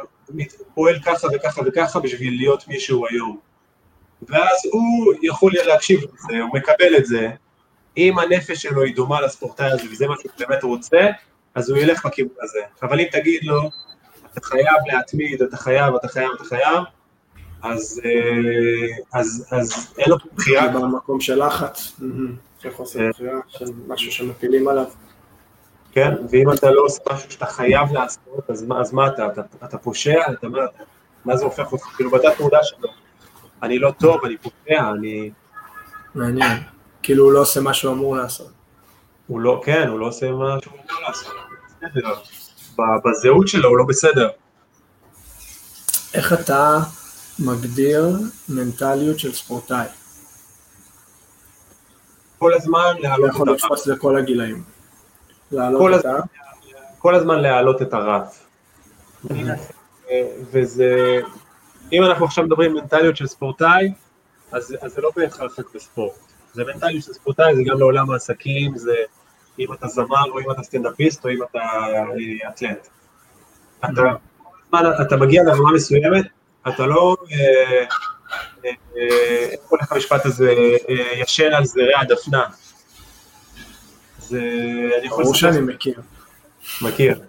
[0.74, 3.38] פועל ככה וככה וככה בשביל להיות מי שהוא היום.
[4.28, 7.28] ואז הוא יכול להקשיב לזה, הוא מקבל את זה,
[7.96, 11.06] אם הנפש שלו היא דומה לספורטאי הזה וזה מה שהוא באמת רוצה,
[11.54, 12.60] אז הוא ילך בכיוון הזה.
[12.82, 13.70] אבל אם תגיד לו,
[14.32, 16.84] אתה חייב להתמיד, אתה חייב, אתה חייב, אתה חייב,
[17.62, 20.68] אז, אה, אז, אז אין לו בחירה.
[20.68, 22.00] במקום של לחץ,
[22.58, 23.10] של חוסר אה.
[23.10, 24.86] בחירה, של משהו שמפילים עליו.
[25.92, 29.42] כן, ואם אתה לא עושה משהו שאתה חייב לעשות, אז מה, אז מה אתה, אתה,
[29.64, 30.58] אתה פושע, אתה, מה,
[31.24, 32.88] מה זה הופך אותך, כאילו בתת מודע שלו,
[33.62, 35.30] אני לא טוב, אני פושע, אני...
[36.14, 36.58] מעניין,
[37.02, 38.50] כאילו הוא לא עושה מה שהוא אמור לעשות.
[39.30, 41.34] הוא לא, כן, הוא לא עושה מה שהוא אמור לעשות,
[43.04, 44.28] בזהות שלו הוא לא בסדר.
[46.14, 46.78] איך אתה
[47.38, 48.06] מגדיר
[48.48, 49.86] מנטליות של ספורטאי?
[52.38, 53.34] כל הזמן להעלות את הרף.
[53.34, 54.62] יכול לתפוס לכל הגילאים.
[55.50, 56.20] כל הזמן,
[56.98, 58.46] כל הזמן להעלות את הרף.
[60.50, 61.20] וזה,
[61.92, 63.92] אם אנחנו עכשיו מדברים מנטליות של ספורטאי,
[64.52, 66.18] אז, אז זה לא בהכרח רק בספורט.
[66.52, 68.94] זה מנטליות של ספורטאי, זה גם לעולם העסקים, זה
[69.60, 72.88] אם אתה זמר, או אם אתה סטנדאפיסט, או אם אתה אה, אתלט.
[73.78, 74.02] אתה,
[75.02, 76.24] אתה מגיע לרמה מסוימת,
[76.68, 77.84] אתה לא, אה,
[78.64, 78.72] אה,
[79.50, 80.54] איך קוראים לך המשפט הזה,
[81.14, 82.44] ישן על זרי הדפנה.
[84.18, 84.34] אז
[84.98, 85.24] אני יכול...
[85.24, 86.00] ברור שאני מכיר.
[86.82, 87.20] מכיר.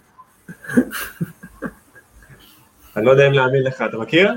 [2.96, 4.34] אני לא יודע אם להאמין לך, אתה מכיר?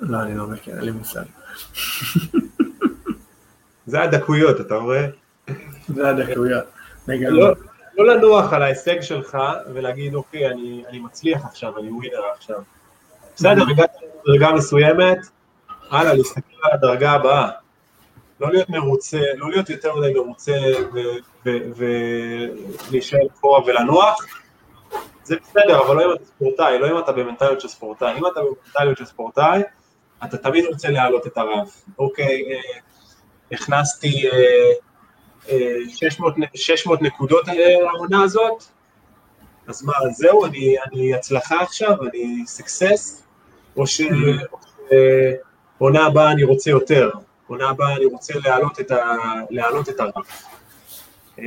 [0.00, 1.22] לא, אני לא מכיר, אין לי מושג.
[3.86, 5.06] זה הדקויות, אתה רואה?
[5.88, 6.64] זה הדקויות.
[7.08, 7.54] לא,
[7.98, 9.38] לא לנוח על ההישג שלך
[9.74, 12.60] ולהגיד, אוקיי, אני, אני מצליח עכשיו, אני ווינר עכשיו.
[13.36, 13.90] בסדר, הגעת
[14.24, 15.18] לדרגה מסוימת,
[15.90, 17.50] הלאה, להסתכל על הדרגה הבאה.
[18.40, 20.52] לא להיות מרוצה, לא להיות יותר מדי מרוצה
[21.44, 24.26] ולהישאר אחורה ולנוח,
[25.24, 28.18] זה בסדר, אבל לא אם אתה ספורטאי, לא אם אתה במנטליות של ספורטאי.
[28.18, 29.62] אם אתה במנטליות של ספורטאי,
[30.24, 31.84] אתה תמיד רוצה להעלות את הרף.
[31.98, 32.60] אוקיי, אה,
[33.52, 34.87] הכנסתי 600, אה,
[35.88, 38.64] 600 אה, נקודות לעונה הזאת,
[39.66, 43.22] אז מה, זהו, אני, אני הצלחה עכשיו, אני סקסס,
[43.76, 47.10] או שעונה הבאה אני רוצה יותר.
[47.48, 49.16] עונה הבאה אני רוצה להעלות את, ה,
[49.50, 50.44] להעלות את הרף.
[51.38, 51.44] אה,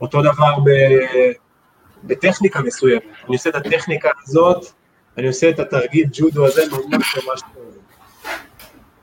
[0.00, 0.70] אותו דבר ב,
[2.04, 4.66] בטכניקה מסוימת, אני עושה את הטכניקה הזאת,
[5.18, 7.78] אני עושה את התרגיל ג'ודו הזה ממש ממש טוב.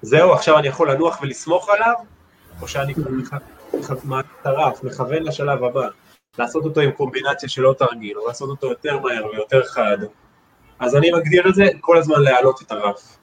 [0.02, 1.94] זהו, עכשיו אני יכול לנוח ולסמוך עליו,
[2.62, 3.61] או שאני מעט את
[4.44, 5.88] הרף, מכוון לשלב הבא,
[6.40, 9.98] לעשות אותו עם קומבינציה של עוד תרגיל, או לעשות אותו יותר מהר ויותר חד.
[10.80, 13.18] אז אני מגדיר את זה כל הזמן להעלות את הרף.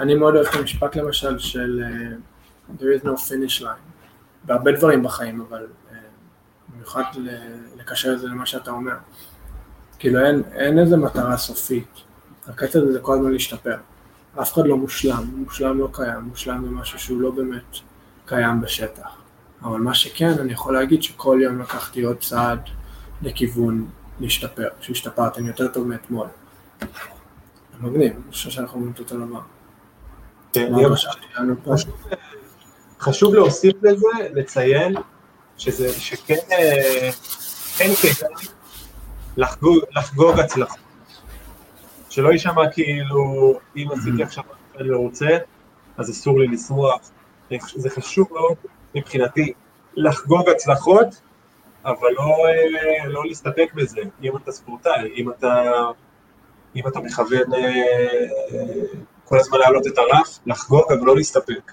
[0.00, 3.90] אני מאוד אוהב את המשפט למשל של uh, there is no finish line,
[4.44, 5.94] בהרבה דברים בחיים, אבל uh,
[6.68, 7.02] במיוחד
[7.76, 8.96] לקשר את זה למה שאתה אומר.
[9.98, 12.00] כאילו אין, אין איזה מטרה סופית,
[12.48, 13.76] הקטע הזה זה כל הזמן להשתפר.
[14.40, 17.76] אף אחד לא מושלם, מושלם לא קיים, מושלם זה משהו שהוא לא באמת
[18.26, 19.08] קיים בשטח.
[19.62, 22.60] אבל מה שכן, אני יכול להגיד שכל יום לקחתי עוד צעד
[23.22, 23.86] לכיוון
[24.20, 26.26] להשתפר, שהשתפרתי, אני יותר טוב מאתמול.
[27.80, 29.40] מגניב, אני חושב שאנחנו אומרים את אותו דבר.
[30.52, 30.72] כן,
[33.00, 34.94] חשוב להוסיף לזה, לציין,
[35.56, 36.34] שזה, שכן
[37.78, 38.46] כן כדאי
[39.36, 40.74] לחגוג, לחגוג הצלחה.
[42.10, 45.26] שלא יישמע כאילו, אם עשיתי עכשיו מה שאני לא רוצה,
[45.96, 47.10] אז אסור לי לשמוח.
[47.76, 48.54] זה חשוב מאוד
[48.94, 49.52] מבחינתי
[49.96, 51.08] לחגוג הצלחות,
[51.84, 52.36] אבל לא,
[53.06, 54.00] לא להסתפק בזה.
[54.22, 55.62] אם אתה ספורטאי, אם אתה
[56.76, 58.26] אם אתה מכוון אה,
[59.24, 61.72] כל הזמן להעלות את הרף, לחגוג, אבל לא להסתפק.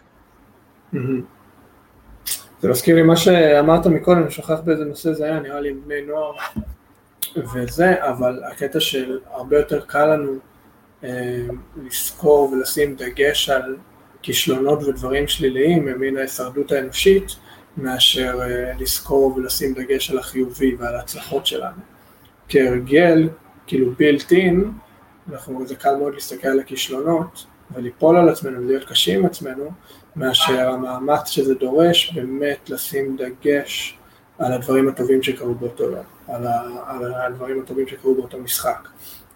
[2.61, 6.31] זה מזכיר לי מה שאמרת מקודם, שוכח באיזה נושא זה היה, נראה לי בני נוער
[7.37, 10.31] וזה, אבל הקטע של הרבה יותר קל לנו
[11.03, 11.45] אה,
[11.85, 13.77] לזכור ולשים דגש על
[14.21, 17.35] כישלונות ודברים שליליים ממין ההישרדות האנושית,
[17.77, 21.81] מאשר אה, לזכור ולשים דגש על החיובי ועל ההצלחות שלנו.
[22.49, 23.29] כהרגל,
[23.67, 24.65] כאילו built in,
[25.31, 29.71] אנחנו, זה קל מאוד להסתכל על הכישלונות וליפול על עצמנו ולהיות קשים עם עצמנו,
[30.15, 33.97] מאשר המאמץ שזה דורש באמת לשים דגש
[34.39, 36.47] על הדברים הטובים שקרו באותו יום, על,
[36.85, 38.87] על הדברים הטובים שקרו באותו משחק,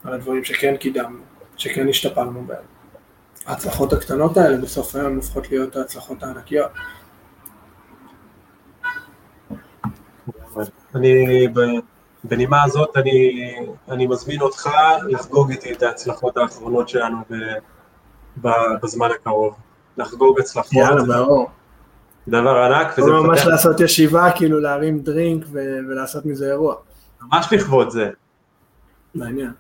[0.04, 1.20] על הדברים שכן קידמנו,
[1.58, 2.73] שכן השתפרנו בהם.
[3.46, 6.72] ההצלחות הקטנות האלה בסוף היום הופכות להיות ההצלחות הענקיות.
[10.96, 11.48] אני,
[12.24, 13.56] בנימה הזאת, אני,
[13.90, 14.70] אני מזמין אותך
[15.10, 17.36] לחגוג איתי את ההצלחות האחרונות שלנו ב,
[18.42, 18.50] ב,
[18.84, 19.56] בזמן הקרוב.
[19.98, 20.74] לחגוג הצלחות.
[20.74, 21.50] יאללה, ברור.
[22.28, 23.26] דבר ענק, וזה מפתח...
[23.26, 26.76] ממש לעשות ישיבה, כאילו להרים דרינק ו- ולעשות מזה אירוע.
[27.22, 28.10] ממש לכבוד זה.
[29.16, 29.52] מעניין.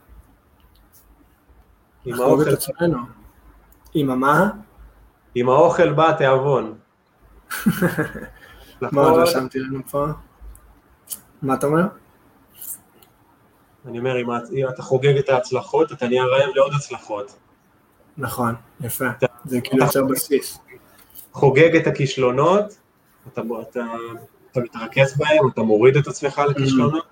[2.05, 2.41] עם האוכל.
[2.41, 3.22] את עצמנו.
[3.93, 4.49] עם המה?
[5.36, 6.73] עם האוכל בא תיאבון.
[8.82, 10.06] מה עוד רשמתי לנו פה?
[11.41, 11.84] מה אתה אומר?
[13.86, 14.17] אני אומר,
[14.53, 17.36] אם אתה חוגג את ההצלחות, אתה נהיה רעב לעוד הצלחות.
[18.17, 19.06] נכון, יפה,
[19.45, 20.60] זה כאילו יוצר בסיס.
[21.32, 22.77] חוגג את הכישלונות,
[23.27, 23.86] אתה, אתה,
[24.51, 27.06] אתה מתרכז בהם, אתה מוריד את עצמך לכישלונות,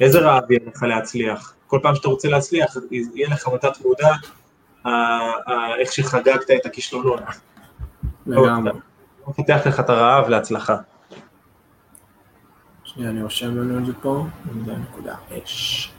[0.00, 1.54] איזה רעב יהיה לך להצליח?
[1.66, 4.14] כל פעם שאתה רוצה להצליח, יהיה לך בתת מודע
[5.78, 7.20] איך שחגגת את הכישלונות.
[8.26, 8.72] לגמרי.
[9.28, 10.76] מפתח לך את הרעב להצלחה.
[12.84, 14.24] שנייה, אני רושם לנו את זה פה,
[14.66, 15.92] זה נקודה אש.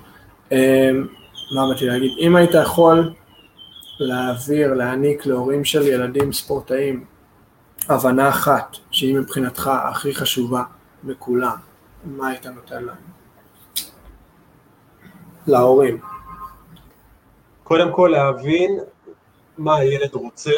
[0.52, 1.08] אמ,
[1.56, 2.12] מה באתי להגיד?
[2.19, 3.13] אם היית יכול
[4.00, 7.06] להעביר, להעניק להורים של ילדים ספורטאים
[7.89, 10.63] הבנה אחת, שהיא מבחינתך הכי חשובה
[11.04, 11.56] מכולם,
[12.06, 12.96] מה היית נותן להם?
[15.48, 16.12] להורים.
[17.63, 18.80] קודם כל להבין
[19.58, 20.52] מה הילד רוצה,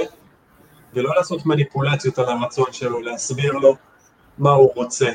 [0.93, 3.75] ולא לעשות מניפולציות על הרצון שלו, להסביר לו
[4.37, 5.09] מה הוא רוצה,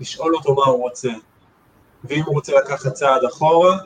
[0.00, 1.10] לשאול אותו מה הוא רוצה,
[2.04, 3.78] ואם הוא רוצה לקחת צעד אחורה,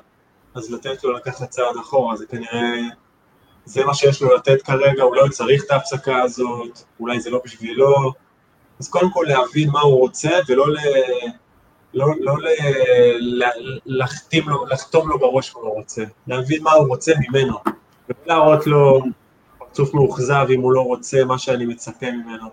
[0.55, 2.77] אז לתת לו לקחת צעד אחורה, זה כנראה,
[3.65, 7.41] זה מה שיש לו לתת כרגע, הוא לא צריך את ההפסקה הזאת, אולי זה לא
[7.45, 8.13] בשבילו,
[8.79, 10.77] אז קודם כל להבין מה הוא רוצה, ולא ל...
[11.95, 12.35] לא, לא
[13.19, 13.43] ל...
[13.87, 17.57] לחתים לו, לחתום לו בראש מה הוא רוצה, להבין מה הוא רוצה ממנו,
[18.09, 19.03] ולא להראות לו
[19.59, 22.47] פרצוף מאוכזב אם הוא לא רוצה מה שאני מצפה ממנו.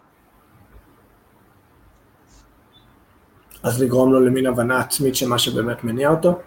[3.63, 6.39] אז לגרום לו למין הבנה עצמית של מה שבאמת מניע אותו?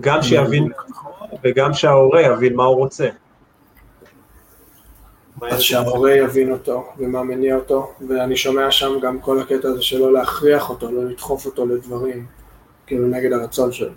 [0.00, 0.68] גם שיבין
[1.44, 3.08] וגם שההורה יבין מה הוא רוצה.
[5.40, 10.12] אז שההורה יבין אותו ומה מניע אותו, ואני שומע שם גם כל הקטע הזה שלא
[10.12, 12.26] להכריח אותו, לא לדחוף אותו לדברים,
[12.86, 13.92] כאילו נגד הרצון שלו.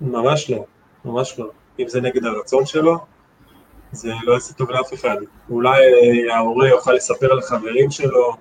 [0.00, 0.64] ממש לא,
[1.04, 1.50] ממש לא.
[1.78, 2.98] אם זה נגד הרצון שלו,
[3.92, 5.16] זה לא יעשה טוב לאף אחד.
[5.50, 5.80] אולי
[6.30, 8.36] ההורה יוכל לספר לחברים שלו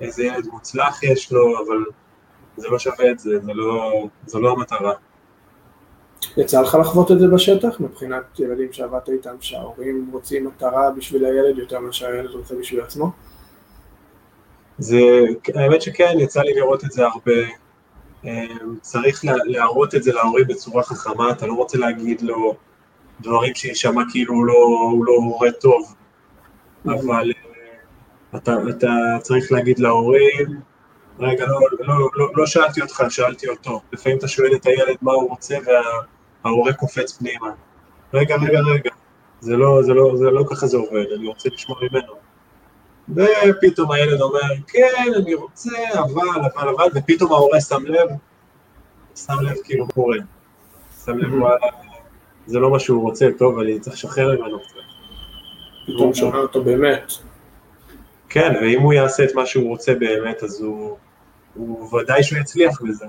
[0.00, 1.84] איזה ילד מוצלח יש לו, אבל
[2.56, 3.92] זה לא שווה את זה, זה לא,
[4.26, 4.92] זו לא המטרה.
[6.36, 11.58] יצא לך לחוות את זה בשטח, מבחינת ילדים שעבדת איתם, שההורים רוצים מטרה בשביל הילד
[11.58, 13.10] יותר מאשר הילד רוצה בשביל עצמו?
[14.78, 15.00] זה,
[15.54, 17.32] האמת שכן, יצא לי לראות את זה הרבה.
[18.24, 22.54] אמ, צריך להראות את זה להורים בצורה חכמה, אתה לא רוצה להגיד לו
[23.20, 25.94] דברים שישמע כאילו הוא לא, הוא לא הורה טוב,
[26.84, 28.88] אבל אה, אתה, אתה
[29.22, 30.60] צריך להגיד להורים,
[31.20, 33.80] רגע, לא, לא, לא, לא שאלתי אותך, שאלתי אותו.
[33.92, 35.56] לפעמים אתה שואל את הילד מה הוא רוצה
[36.44, 37.50] וההורה קופץ פנימה.
[38.14, 38.90] רגע, רגע, רגע,
[39.40, 42.12] זה לא, זה לא, זה לא ככה זה עובד, אני רוצה לשמוע ממנו.
[43.08, 48.08] ופתאום הילד אומר, כן, אני רוצה, אבל, אבל, אבל, ופתאום ההורה שם לב,
[49.16, 50.18] שם לב כאילו קורה.
[51.04, 51.66] שם לב, וואלה,
[52.46, 54.74] זה לא מה שהוא רוצה, טוב, אני צריך לשחרר ממנו קצת.
[55.86, 57.12] פתאום שומע אותו באמת.
[58.28, 60.96] כן, ואם הוא יעשה את מה שהוא רוצה באמת, אז הוא,
[61.60, 63.06] הוא ודאי שהוא יצליח בזה.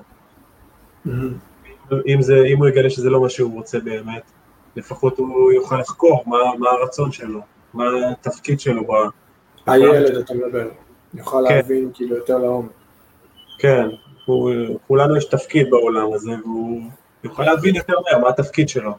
[2.07, 4.31] אם, זה, אם הוא יגלה שזה לא מה שהוא רוצה באמת,
[4.75, 7.41] לפחות הוא יוכל לחקור מה, מה הרצון שלו,
[7.73, 8.83] מה התפקיד שלו.
[8.87, 8.91] ב...
[9.65, 10.69] הילד, אתה מדבר,
[11.13, 11.55] יוכל כן.
[11.55, 12.71] להבין כאילו יותר לעומק.
[13.59, 13.87] כן,
[14.25, 14.51] הוא,
[14.87, 16.81] כולנו יש תפקיד בעולם הזה, והוא
[17.23, 18.91] יוכל להבין יותר מהר מה התפקיד שלו.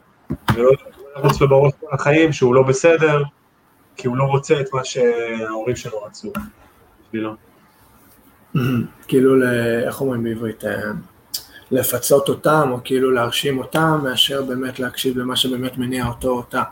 [0.55, 0.71] ולא
[1.15, 3.23] לרוץ לו בראש כל החיים שהוא לא בסדר,
[3.95, 6.31] כי הוא לא רוצה את מה שההורים שלו רצו
[7.03, 7.33] בשבילו.
[9.07, 9.43] כאילו,
[9.85, 10.65] איך אומרים בעברית?
[10.65, 10.91] אה,
[11.71, 16.63] לפצות אותם, או כאילו להרשים אותם, מאשר באמת להקשיב למה שבאמת מניע אותו או אותה.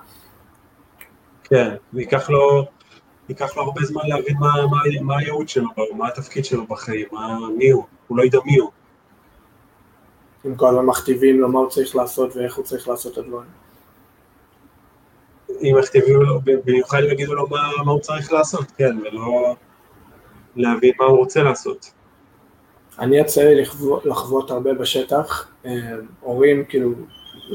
[1.44, 2.66] כן, וייקח לו,
[3.30, 5.68] ייקח לו הרבה זמן להבין מה, מה, מה הייעוד שלו,
[5.98, 8.72] מה התפקיד שלו בחיים, מה, מי הוא, הוא לא ידע מי הוא.
[10.46, 13.50] אם כל הזמן מכתיבים לו מה הוא צריך לעשות ואיך הוא צריך לעשות את הדברים.
[15.50, 19.56] אם מכתיבים לו, במיוחד אם יגידו לו מה, מה הוא צריך לעשות, כן, ולא
[20.56, 21.92] להבין מה הוא רוצה לעשות.
[23.00, 23.64] אני יצא לי
[24.06, 25.72] לחוות, הרבה בשטח, אה,
[26.22, 26.94] הורים, כאילו,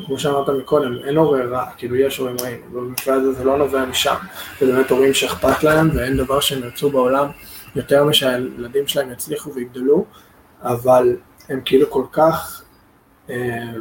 [0.06, 3.84] כמו שאמרת מקודם, אין הורה רע, כאילו יש הורים רעים, במקרה הזה זה לא נובע
[3.84, 4.14] משם,
[4.60, 7.28] זה באמת הורים שאכפת להם ואין דבר שהם ירצו בעולם
[7.76, 10.04] יותר משהילדים שלהם יצליחו ויגדלו,
[10.62, 11.16] אבל
[11.48, 12.62] הם כאילו כל כך,
[13.30, 13.72] אה,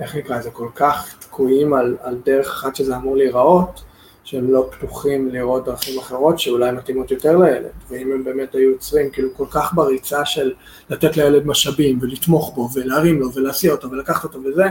[0.00, 3.82] איך נקרא לזה, כל כך תקועים על, על דרך אחת שזה אמור להיראות,
[4.24, 9.10] שהם לא פתוחים לראות דרכים אחרות שאולי מתאימות יותר לילד, ואם הם באמת היו יוצרים
[9.10, 10.52] כאילו כל כך בריצה של
[10.90, 14.64] לתת לילד משאבים ולתמוך בו ולהרים לו ולהסיע אותו ולקחת אותו וזה,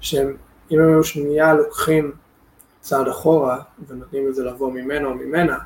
[0.00, 0.36] שהם
[0.70, 2.12] אם הם היו שנייה לוקחים
[2.80, 3.58] צעד אחורה
[3.88, 5.58] ונותנים לזה לבוא ממנו או ממנה,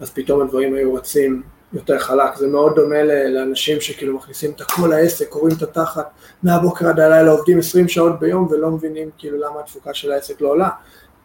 [0.00, 1.42] אז פתאום הדברים היו רצים
[1.72, 6.10] יותר חלק, זה מאוד דומה לאנשים שכאילו מכניסים את הכל לעסק, קוראים את התחת
[6.42, 10.48] מהבוקר עד הלילה, עובדים 20 שעות ביום ולא מבינים כאילו למה התפוקה של העסק לא
[10.48, 10.68] עולה.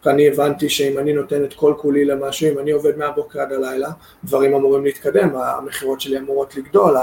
[0.06, 3.90] ואני הבנתי שאם אני נותן את כל כולי למשהו, אם אני עובד מהבוקר עד הלילה,
[4.24, 6.96] דברים אמורים להתקדם, המכירות שלי אמורות לגדול,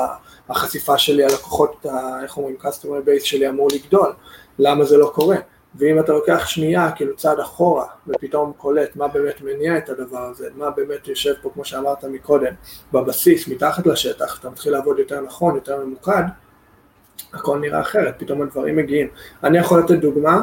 [0.49, 1.86] החשיפה שלי, הלקוחות,
[2.22, 4.12] איך אומרים, customer base שלי אמור לגדול,
[4.59, 5.36] למה זה לא קורה?
[5.74, 10.49] ואם אתה לוקח שנייה, כאילו צעד אחורה, ופתאום קולט מה באמת מניע את הדבר הזה,
[10.55, 12.53] מה באמת יושב פה, כמו שאמרת מקודם,
[12.92, 16.22] בבסיס, מתחת לשטח, אתה מתחיל לעבוד יותר נכון, יותר ממוקד,
[17.32, 19.09] הכל נראה אחרת, פתאום הדברים מגיעים.
[19.44, 20.40] אני יכול לתת דוגמה,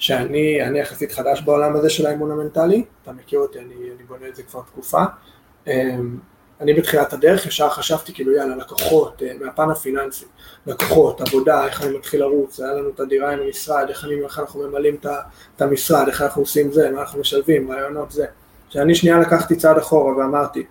[0.00, 4.28] שאני אני יחסית חדש בעולם הזה של האימון המנטלי, אתה מכיר אותי, אני, אני בונה
[4.28, 5.02] את זה כבר תקופה.
[5.66, 6.18] אמ,
[6.60, 10.24] אני בתחילת הדרך ישר חשבתי כאילו יאללה לקוחות אה, מהפן הפיננסי,
[10.66, 14.38] לקוחות, עבודה, איך אני מתחיל לרוץ, היה לנו את הדירה עם המשרד, איך, אני, איך
[14.38, 14.96] אנחנו ממלאים
[15.56, 18.26] את המשרד, איך אנחנו עושים זה, מה אנחנו משלבים, רעיונות זה.
[18.70, 20.64] כשאני שנייה לקחתי צעד אחורה ואמרתי,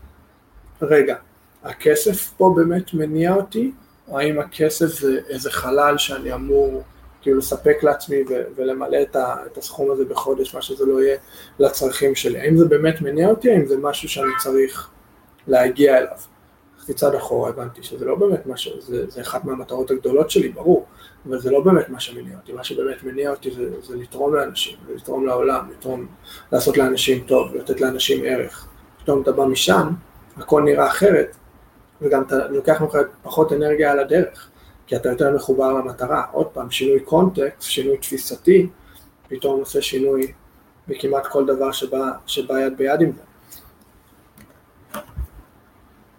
[0.82, 1.16] רגע,
[1.64, 3.72] הכסף פה באמת מניע אותי,
[4.08, 6.84] או האם הכסף זה איזה חלל שאני אמור
[7.22, 11.18] כאילו לספק לעצמי ו- ולמלא את, ה- את הסכום הזה בחודש, מה שזה לא יהיה
[11.60, 12.40] לצרכים שלי.
[12.40, 14.90] האם זה באמת מניע אותי, האם זה משהו שאני צריך
[15.48, 16.18] להגיע אליו?
[16.78, 20.86] הלכתי צעד אחורה, הבנתי שזה לא באמת משהו, זה, זה אחת מהמטרות הגדולות שלי, ברור,
[21.30, 24.78] אבל זה לא באמת מה שמניע אותי, מה שבאמת מניע אותי זה, זה לתרום לאנשים,
[24.88, 26.08] זה לתרום לעולם, לתרום,
[26.52, 28.68] לעשות לאנשים טוב, לתת לאנשים ערך.
[29.04, 29.90] פתאום אתה בא משם,
[30.38, 31.36] הכל נראה אחרת,
[32.02, 34.49] וגם אתה לוקח ממך פחות אנרגיה על הדרך.
[34.90, 36.26] כי אתה יותר מחובר למטרה.
[36.32, 38.70] עוד פעם, שינוי קונטקסט, שינוי תפיסתי,
[39.28, 40.34] פתאום עושה שינוי
[40.88, 43.22] בכמעט כל דבר שבא, שבא יד ביד עם זה.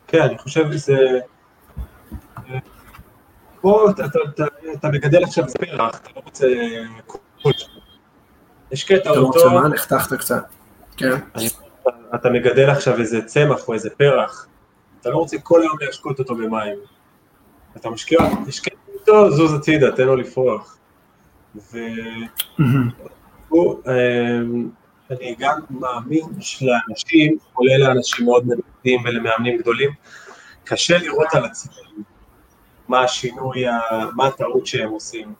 [0.07, 0.97] כן, אני חושב שזה...
[3.61, 4.45] פה אתה, אתה, אתה,
[4.75, 6.47] אתה מגדל עכשיו פרח, אתה לא רוצה...
[8.71, 9.13] יש קטע אותו...
[9.13, 9.69] אתה רוצה מה?
[9.69, 10.45] נחתכת קצת.
[10.97, 11.17] כן.
[12.15, 14.47] אתה מגדל עכשיו איזה צמח או איזה פרח,
[15.01, 16.79] אתה לא רוצה כל היום להשקות אותו במים.
[17.77, 20.79] אתה משקיע, תשקיע אותו, זוז הצידה, תן לו לפרוח.
[25.11, 29.91] ואני גם מאמין שלאנשים, כולל לאנשים מאוד מנותנים ולמאמנים גדולים,
[30.65, 32.03] קשה לראות על עצמם
[32.89, 33.65] מה השינוי,
[34.17, 35.35] מה הטעות שהם עושים.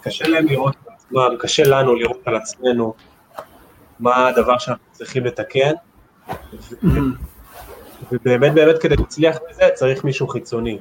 [0.00, 2.94] קשה להם לראות על עצמם, קשה לנו לראות על עצמנו
[4.00, 5.72] מה הדבר שאנחנו צריכים לתקן.
[8.12, 10.78] ובאמת באמת כדי להצליח בזה צריך מישהו חיצוני.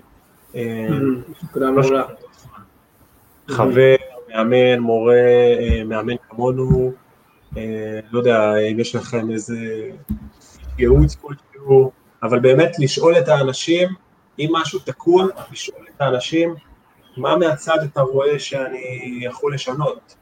[3.49, 3.95] חבר,
[4.29, 5.15] מאמן, מורה,
[5.59, 6.91] אה, מאמן כמונו,
[7.57, 9.89] אה, לא יודע אם יש לכם איזה
[10.77, 11.91] ייעוץ כלשהו,
[12.23, 13.89] אבל באמת לשאול את האנשים,
[14.39, 16.55] אם משהו תקוע, לשאול את האנשים,
[17.17, 20.15] מה מהצד אתה רואה שאני יכול לשנות?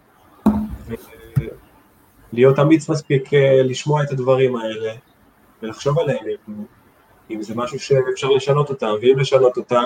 [2.34, 4.93] להיות אמיץ מספיק אה, לשמוע את הדברים האלה
[5.61, 6.25] ולחשוב עליהם,
[7.31, 9.86] אם זה משהו שאפשר לשנות אותם, ואם לשנות אותם,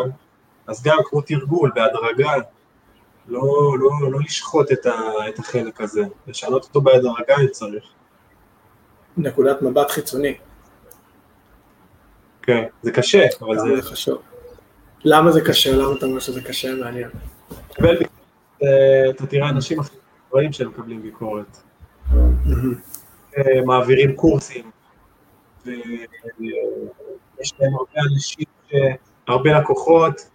[0.67, 2.31] אז גם כמו תרגול, בהדרגה,
[3.27, 3.41] לא,
[3.79, 4.91] לא, לא לשחוט את, ה,
[5.29, 7.83] את החלק הזה, לשנות אותו בהדרגה אם צריך.
[9.17, 10.35] נקודת מבט חיצוני.
[12.41, 13.81] כן, זה קשה, אבל זה...
[13.81, 14.21] חשוב.
[15.05, 15.75] למה זה קשה?
[15.75, 16.75] למה אתה אומר שזה קשה?
[16.75, 17.09] מעניין.
[18.63, 19.79] אה, אתה תראה אנשים
[20.31, 21.57] רואים שהם מקבלים ביקורת.
[23.37, 24.71] אה, מעבירים קורסים,
[25.65, 28.45] ויש להם הרבה אנשים,
[29.27, 30.29] הרבה לקוחות,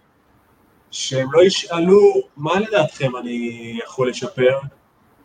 [0.93, 4.59] שהם לא ישאלו מה לדעתכם אני יכול לשפר,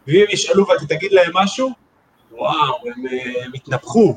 [0.07, 1.71] ואם ישאלו ואתה תגיד להם משהו,
[2.31, 3.05] וואו, הם,
[3.45, 4.17] הם יתנפחו,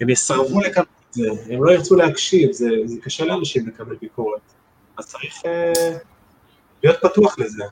[0.00, 4.40] הם יסרבו לקבל את זה, הם לא ירצו להקשיב, זה, זה קשה לאנשים לקבל ביקורת.
[4.98, 5.48] אז צריך uh,
[6.82, 7.64] להיות פתוח לזה.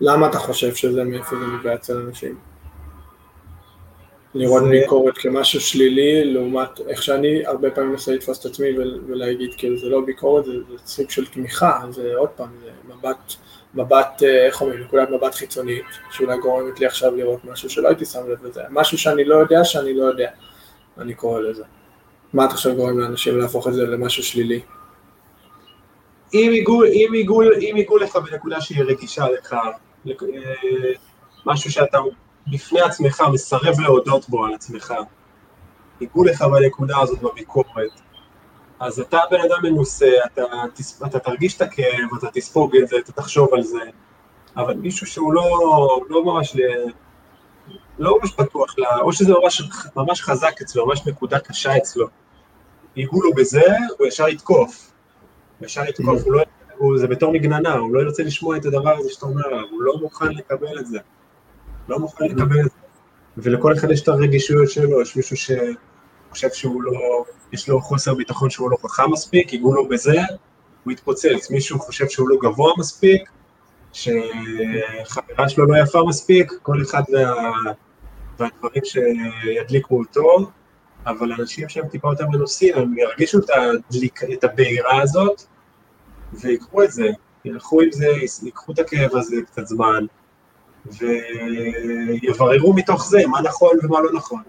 [0.00, 2.38] למה אתה חושב שזה, מאיפה זה מביא אצל אנשים?
[4.36, 9.50] לראות ביקורת כמשהו שלילי, לעומת איך שאני הרבה פעמים מנסה לתפוס את עצמי ול- ולהגיד,
[9.56, 13.34] כאילו, זה לא ביקורת, זה, זה סוג של תמיכה, זה עוד פעם, זה מבט,
[13.74, 18.04] מבט, אה, איך אומרים, נקודת מבט חיצונית, שאולי גורמת לי עכשיו לראות משהו שלא הייתי
[18.04, 20.30] שם לב לזה, משהו שאני לא יודע שאני לא יודע,
[20.98, 21.64] אני קורא לזה.
[22.32, 24.60] מה אתה חושב גורם לאנשים להפוך את זה למשהו שלילי?
[26.34, 30.12] אם עיגול, אם עיגול, אם עיגול לך בנקודה שהיא רגישה לך, אה,
[31.46, 31.98] משהו שאתה
[32.46, 34.94] בפני עצמך מסרב להודות בו על עצמך,
[36.00, 38.00] עיגול לך בנקודה הזאת בביקורת,
[38.80, 40.42] אז אתה בן אדם מנוסה, אתה,
[41.06, 43.80] אתה תרגיש את הכאב, אתה תספוג את זה, אתה תחשוב על זה,
[44.56, 46.56] אבל מישהו שהוא לא, לא ממש,
[47.98, 49.62] לא ממש פתוח, לה, או שזה ממש,
[49.96, 52.06] ממש חזק אצלו, ממש נקודה קשה אצלו,
[52.94, 53.62] עיגול לו בזה,
[53.98, 54.92] הוא ישר יתקוף.
[55.58, 56.42] הוא ישר יתקוף, הוא לא,
[56.76, 59.98] הוא, זה בתור מגננה, הוא לא ירצה לשמוע את הדבר הזה שאתה אומר הוא לא
[60.00, 60.98] מוכן לקבל את זה.
[61.88, 62.86] לא מוכן לקבל את זה.
[63.36, 68.50] ולכל אחד יש את הרגישויות שלו, יש מישהו שחושב שהוא לא, יש לו חוסר ביטחון
[68.50, 70.20] שהוא לא חכם מספיק, ייגעו לו בזה,
[70.84, 71.50] הוא יתפוצץ.
[71.50, 73.30] מישהו חושב שהוא לא גבוה מספיק,
[73.92, 77.72] שחברה שלו לא יפה מספיק, כל אחד וה,
[78.38, 80.50] והדברים שידליקו אותו,
[81.06, 85.42] אבל אנשים שהם טיפה יותר מנוסים, הם ירגישו את, הדליק, את הבעירה הזאת,
[86.32, 87.08] ויקחו את זה,
[87.44, 88.06] ילכו עם זה,
[88.42, 90.06] ייקחו את הכאב הזה קצת זמן,
[92.22, 94.42] ויבררו מתוך זה מה נכון ומה לא נכון.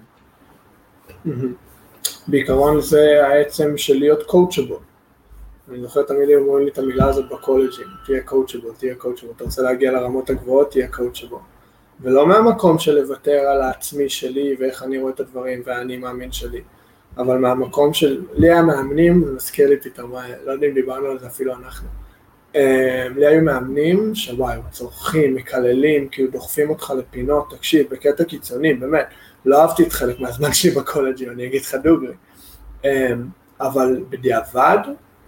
[2.28, 4.80] בעיקרון זה העצם של להיות coachable.
[5.70, 9.62] אני זוכר תמיד אומרים לי את המילה הזאת בקולג'ים, תהיה coachable, תהיה coachable, אתה רוצה
[9.62, 11.40] להגיע לרמות הגבוהות, תהיה coachable.
[12.02, 16.62] ולא מהמקום של לוותר על העצמי שלי ואיך אני רואה את הדברים והאני מאמין שלי,
[17.18, 20.12] אבל מהמקום של, לי היה מאמנים, זה מזכיר לי פתאום,
[20.46, 21.88] לא יודע אם דיברנו על זה אפילו אנחנו.
[22.58, 29.06] אה, לי היו מאמנים שוואי, צורחים, מקללים, כאילו דוחפים אותך לפינות, תקשיב, בקטע קיצוני, באמת,
[29.46, 32.14] לא אהבתי את חלק מהזמן שלי בקולג'ים, אני אגיד לך דוגרי.
[32.86, 33.14] אה,
[33.62, 34.78] אבל בדיעבד,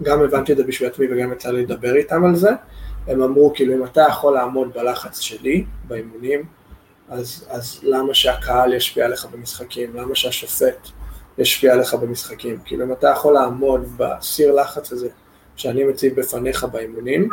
[0.04, 2.50] גם הבנתי את זה בשביל עצמי וגם יצא לי לדבר איתם על זה,
[3.08, 6.44] הם אמרו כאילו אם אתה יכול לעמוד בלחץ שלי, באימונים,
[7.10, 10.88] אז, אז למה שהקהל ישפיע עליך במשחקים, למה שהשופט
[11.38, 15.10] ישפיע עליך במשחקים, כאילו אם אתה יכול לעמוד בסיר לחץ הזה
[15.60, 17.30] שאני מציב בפניך באימונים,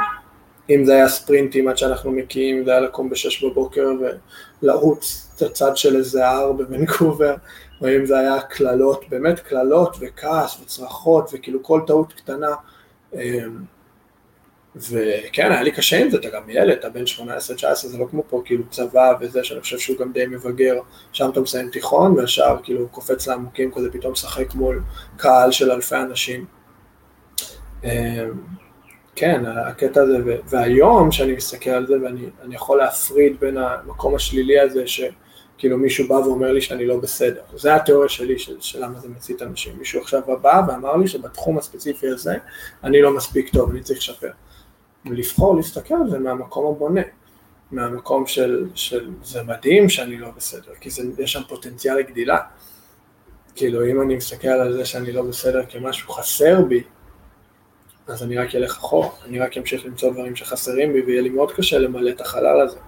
[0.70, 3.88] אם זה היה ספרינטים עד שאנחנו מקיאים, זה היה לקום בשש בבוקר
[4.62, 7.34] ולרוץ את הצד של איזה הר בוונקובר,
[7.82, 12.54] או אם זה היה קללות, באמת קללות וכעס וצרחות וכאילו כל טעות קטנה.
[14.76, 18.22] וכן, היה לי קשה עם זה, אתה גם ילד, אתה בן 18-19, זה לא כמו
[18.28, 20.80] פה כאילו צבא וזה, שאני חושב שהוא גם די מבגר,
[21.12, 24.82] שם אתה מסיים תיכון, והשאר כאילו קופץ לעמוקים כזה, פתאום משחק מול
[25.16, 26.55] קהל של אלפי אנשים.
[29.16, 30.18] כן, הקטע הזה,
[30.48, 36.14] והיום שאני מסתכל על זה ואני יכול להפריד בין המקום השלילי הזה שכאילו מישהו בא
[36.14, 40.00] ואומר לי שאני לא בסדר, זה התיאוריה שלי של, של למה זה מצית אנשים, מישהו
[40.00, 42.36] עכשיו בא ואמר לי שבתחום הספציפי הזה
[42.84, 44.30] אני לא מספיק טוב, אני צריך לשפר,
[45.06, 47.02] ולבחור להסתכל על זה מהמקום הבונה,
[47.70, 52.38] מהמקום של, של זה מדהים שאני לא בסדר, כי זה, יש שם פוטנציאל לגדילה,
[53.54, 56.82] כאילו אם אני מסתכל על זה שאני לא בסדר כמשהו חסר בי,
[58.08, 61.52] אז אני רק אלך אחורה, אני רק אמשיך למצוא דברים שחסרים בי ויהיה לי מאוד
[61.52, 62.78] קשה למלא את החלל הזה.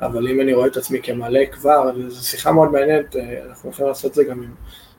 [0.00, 3.16] אבל אם אני רואה את עצמי כמלא כבר, זו שיחה מאוד מעניינת,
[3.48, 4.54] אנחנו יכולים לעשות את זה גם עם,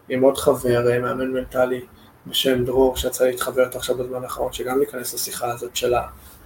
[0.10, 1.82] עם עוד חבר, מאמן מנטלי
[2.28, 5.94] בשם דרור, שיצא לי להתחבר איתו עכשיו בזמן האחרון, שגם ניכנס לשיחה הזאת של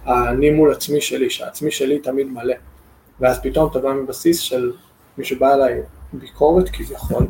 [0.04, 2.54] האני מול עצמי שלי, שהעצמי שלי תמיד מלא.
[3.20, 4.72] ואז פתאום אתה בא מבסיס של
[5.18, 7.26] מישהו בא אליי ביקורת כביכול,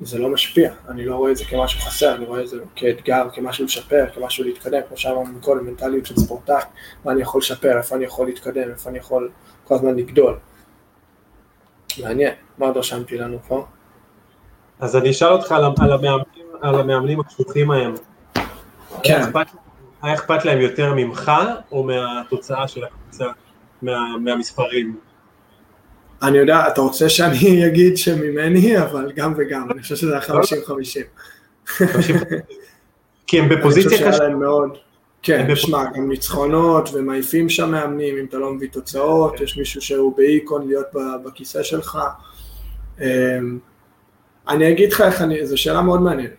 [0.00, 3.28] זה לא משפיע, אני לא רואה את זה כמשהו חסר, אני רואה את זה כאתגר,
[3.34, 6.62] כמשהו לשפר, כמשהו להתקדם, כמו שאמרנו קודם, מנטליות של ספורטאי,
[7.04, 9.30] מה אני יכול לשפר, איפה אני יכול להתקדם, איפה אני יכול
[9.64, 10.38] כל הזמן לגדול.
[12.02, 13.66] מעניין, מה עוד רשמתי לנו פה?
[14.80, 17.94] אז אני אשאל אותך על, על, המאמנים, על המאמנים הקשוחים ההם.
[19.02, 19.22] כן.
[20.02, 21.32] היה אכפת להם יותר ממך,
[21.72, 23.24] או מהתוצאה של הקבוצה,
[23.82, 25.07] מה, מהמספרים?
[26.22, 31.82] אני יודע, אתה רוצה שאני אגיד שממני, אבל גם וגם, אני חושב שזה היה 50-50.
[33.26, 34.04] כי הם בפוזיציה קשה.
[34.04, 34.18] אני חושב.
[34.18, 34.78] שהיה להם מאוד.
[35.22, 40.16] כן, שמע, גם ניצחונות ומעיפים שם מאמנים, אם אתה לא מביא תוצאות, יש מישהו שהוא
[40.16, 40.86] באיקון להיות
[41.24, 41.98] בכיסא שלך.
[44.48, 46.32] אני אגיד לך איך אני, זו שאלה מאוד מעניינת.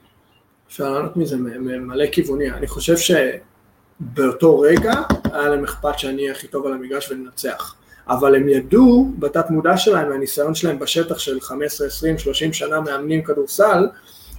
[0.67, 2.51] אפשר לענות מזה ממלא כיווני.
[2.51, 7.75] אני חושב שבאותו רגע היה להם אכפת שאני אהיה הכי טוב על המגרש וננצח.
[8.09, 13.23] אבל הם ידעו בתת מודע שלהם, מהניסיון שלהם בשטח של 15, 20, 30 שנה מאמנים
[13.23, 13.87] כדורסל,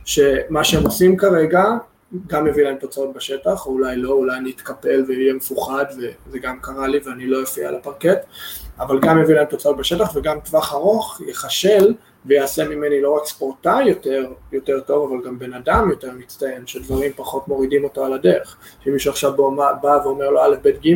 [0.05, 1.65] שמה שהם עושים כרגע
[2.27, 6.59] גם יביא להם תוצאות בשטח, או אולי לא, אולי אני אתקפל ויהיה מפוחד, וזה גם
[6.61, 8.19] קרה לי ואני לא אופיע על הפרקט,
[8.81, 11.95] אבל גם יביא להם תוצאות בשטח, וגם טווח ארוך יחשל
[12.27, 17.13] ויעשה ממני לא רק ספורטאי יותר, יותר טוב, אבל גם בן אדם יותר מצטיין, שדברים
[17.17, 18.57] פחות מורידים אותו על הדרך.
[18.85, 19.33] שאם מישהו עכשיו
[19.83, 20.95] בא ואומר לו א', ב', ג',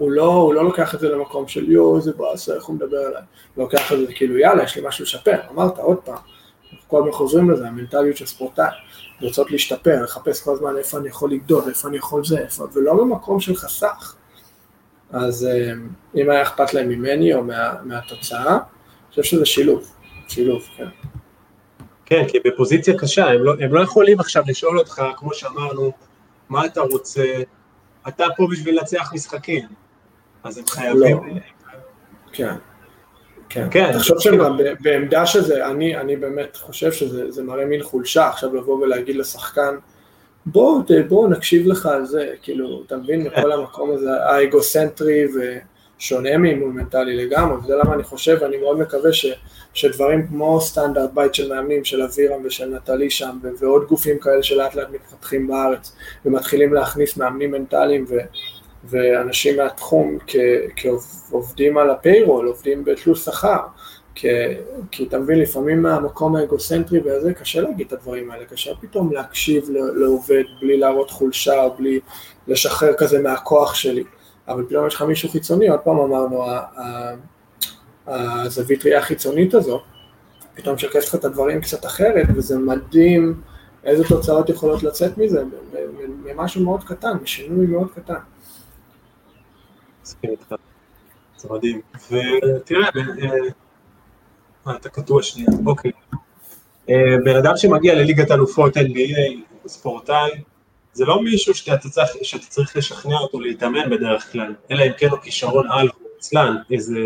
[0.00, 2.96] הוא לא, הוא לא לוקח את זה למקום של יואו איזה באסה, איך הוא מדבר
[2.96, 3.22] עליי,
[3.54, 6.98] הוא לוקח את זה כאילו יאללה יש לי משהו לשפר, אמרת עוד פעם, אנחנו כל
[6.98, 8.64] הזמן חוזרים לזה, המנטליות של ספורטאי,
[9.20, 12.94] לרצות להשתפר, לחפש כל הזמן איפה אני יכול לגדול, איפה אני יכול זה, איפה, ולא
[12.94, 14.16] במקום של חסך.
[15.10, 15.72] אז אה,
[16.14, 19.92] אם היה אכפת להם ממני או מה, מהתוצאה, אני חושב שזה שילוב,
[20.28, 20.88] שילוב, כן.
[22.06, 25.92] כן, כי בפוזיציה קשה, הם לא, הם לא יכולים עכשיו לשאול אותך, כמו שאמרנו,
[26.48, 27.24] מה אתה רוצה,
[28.08, 29.79] אתה פה בשביל לנצח משחקים,
[30.44, 31.16] אז הם חייבים...
[31.16, 31.40] לא.
[32.32, 32.54] כן.
[33.48, 33.92] כן, כן.
[33.92, 39.16] תחשוב שגם בעמדה שזה, אני, אני באמת חושב שזה מראה מין חולשה עכשיו לבוא ולהגיד
[39.16, 39.74] לשחקן,
[40.46, 45.24] בוא, בוא נקשיב לך על זה, כאילו, אתה מבין, מכל המקום הזה, האגוסנטרי
[45.98, 49.26] ושונה מאימון מנטלי לגמרי, וזה למה אני חושב, ואני מאוד מקווה ש,
[49.74, 54.74] שדברים כמו סטנדרט בית של מאמנים, של אבירם ושל נטלי שם, ועוד גופים כאלה שלאט
[54.74, 58.14] לאט מתפתחים בארץ, ומתחילים להכניס מאמנים מנטליים ו...
[58.84, 60.36] ואנשים מהתחום כ,
[60.76, 63.60] כעובדים על הפיירול, עובדים בתלוש שכר,
[64.14, 69.70] כי, אתה מבין, לפעמים מהמקום האגוצנטרי וזה קשה להגיד את הדברים האלה, קשה פתאום להקשיב
[69.70, 72.00] לעובד בלי להראות חולשה או בלי
[72.48, 74.04] לשחרר כזה מהכוח שלי,
[74.48, 76.44] אבל פתאום יש לך מישהו חיצוני, עוד פעם אמרנו,
[78.06, 79.80] הזווית ראייה החיצונית הזו,
[80.54, 83.40] פתאום שקף לך את הדברים קצת אחרת, וזה מדהים
[83.84, 85.42] איזה תוצאות יכולות לצאת מזה,
[86.24, 88.14] ממשהו מאוד קטן, משינוי מאוד קטן.
[90.10, 90.54] מסכים איתך,
[91.36, 91.80] זה מדהים.
[91.94, 93.32] ותראה, אה,
[94.66, 95.90] אה, אתה קטוע שנייה, אוקיי.
[96.88, 96.94] אה,
[97.24, 99.20] בן אדם שמגיע לליגת אלופות NBA,
[99.66, 100.30] ספורטאי,
[100.92, 105.08] זה לא מישהו שאתה צריך, שאתה צריך לשכנע אותו להתאמן בדרך כלל, אלא אם כן
[105.08, 105.88] הוא כישרון על,
[106.18, 107.00] עצלן, איזה,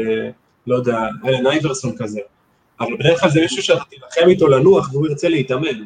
[0.67, 2.21] לא יודע, אלן אייברסון כזה.
[2.81, 5.85] אבל בדרך כלל זה מישהו שאתה תילחם איתו לנוח והוא ירצה להתאמן.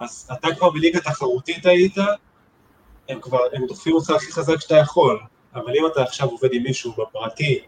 [0.00, 1.96] אז אתה כבר בליגה תחרותית היית,
[3.08, 5.18] הם כבר, הם דוחפים אותך הכי חזק שאתה יכול.
[5.56, 7.58] אבל אם אתה עכשיו עובד עם מישהו בפרטי,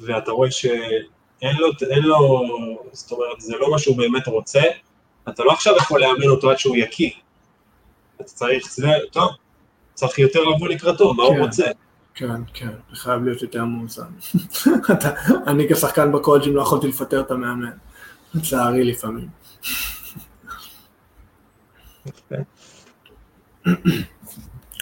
[0.00, 1.68] ואתה רואה שאין לו,
[2.02, 2.40] לו,
[2.92, 4.62] זאת אומרת, זה לא מה שהוא באמת רוצה,
[5.28, 7.10] אתה לא עכשיו יכול לאמן אותו עד שהוא יקיא.
[8.16, 9.30] אתה צריך, זה, טוב,
[9.94, 11.66] צריך יותר לבוא לקראתו, מה כן, הוא רוצה.
[12.14, 14.06] כן, כן, זה חייב להיות יותר מאוזן.
[15.46, 17.70] אני כשחקן בקולג'ים לא יכולתי לפטר את המאמן,
[18.34, 19.28] לצערי לפעמים.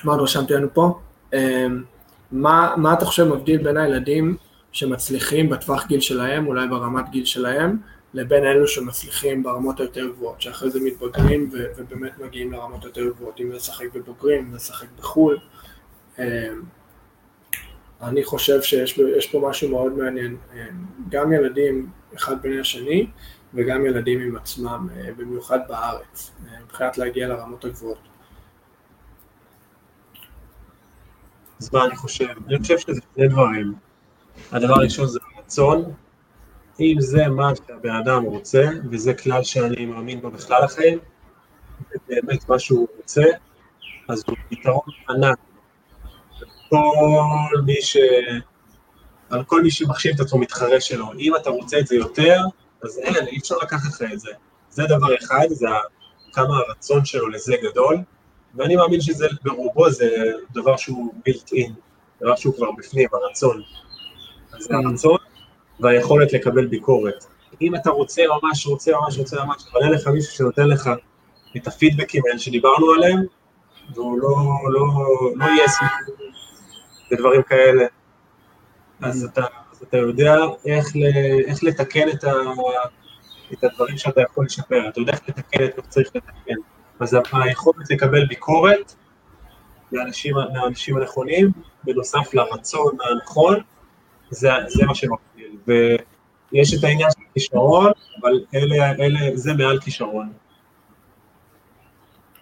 [0.05, 1.01] מה עוד רשמתי לנו פה?
[2.35, 4.37] מה, מה אתה חושב מבדיל בין הילדים
[4.73, 7.77] שמצליחים בטווח גיל שלהם, אולי ברמת גיל שלהם,
[8.15, 13.41] לבין אלו שמצליחים ברמות היותר גבוהות, שאחרי זה מתבגרים ו- ובאמת מגיעים לרמות יותר גבוהות,
[13.41, 15.39] אם לשחק בבוגרים, לשחק בחו"ל.
[16.19, 16.25] אמ,
[18.03, 20.59] אני חושב שיש פה משהו מאוד מעניין, אמ,
[21.09, 23.07] גם ילדים אחד בין השני
[23.55, 28.14] וגם ילדים עם עצמם, אה, במיוחד בארץ, אה, מבחינת להגיע לרמות הגבוהות.
[31.61, 32.29] אז מה אני חושב?
[32.49, 33.75] אני חושב שזה שני דברים.
[34.53, 35.93] הדבר הראשון זה רצון.
[36.81, 40.99] אם זה מה שהבן אדם רוצה, וזה כלל שאני מאמין בו בכלל החיים,
[41.91, 43.23] זה באמת מה שהוא רוצה,
[44.09, 45.39] אז הוא פתרון ענק.
[46.69, 47.97] כל מי ש...
[49.31, 51.13] על כל מי שמחשיב את עצמו מתחרה שלו.
[51.19, 52.41] אם אתה רוצה את זה יותר,
[52.83, 54.31] אז אין, אי אפשר לקחת לך את זה.
[54.71, 55.67] זה דבר אחד, זה
[56.33, 57.97] כמה הרצון שלו לזה גדול.
[58.57, 60.11] ואני מאמין שזה ברובו זה
[60.53, 61.71] דבר שהוא built in,
[62.21, 63.63] דבר שהוא כבר בפנים, הרצון.
[64.53, 64.87] אז זה mm.
[64.87, 65.19] הרצון
[65.81, 67.25] והיכולת לקבל ביקורת.
[67.61, 70.91] אם אתה רוצה ממש, רוצה ממש, רוצה ממש, עולה לך מישהו שנותן לך
[71.57, 73.19] את הפידבקים האלה שדיברנו עליהם,
[73.95, 74.37] והוא לא,
[74.69, 74.87] לא,
[75.37, 76.17] לא יהיה סיפור
[77.13, 77.85] ודברים כאלה,
[79.01, 79.29] אז mm.
[79.29, 80.37] אתה, אז אתה יודע
[80.67, 81.03] איך, ל,
[81.47, 82.33] איך לתקן את, ה,
[83.53, 86.74] את הדברים שאתה יכול לשפר, אתה יודע איך לתקן את מה שצריך לתקן.
[87.01, 88.95] אז היכולת לקבל ביקורת
[89.93, 91.51] מהאנשים, מהאנשים הנכונים,
[91.85, 93.61] בנוסף לרצון הנכון,
[94.31, 95.57] זה, זה מה שמקביל.
[95.67, 100.33] ויש את העניין של כישרון, אבל אלה, אלה, זה מעל כישרון.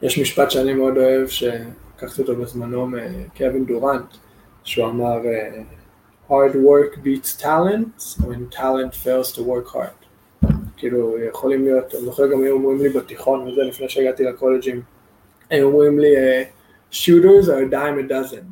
[0.02, 4.16] יש משפט שאני מאוד אוהב, שלקחתי אותו בזמנו מקווין דורנט,
[4.64, 5.18] שהוא אמר,
[6.28, 10.01] hard work beats talent, when talent fails to work hard.
[10.82, 14.82] כאילו יכולים להיות, אני זוכר גם היו אומרים לי בתיכון וזה לפני שהגעתי לקולג'ים,
[15.50, 16.42] היו אומרים לי אה,
[16.92, 18.44] shooters are dime a dozen,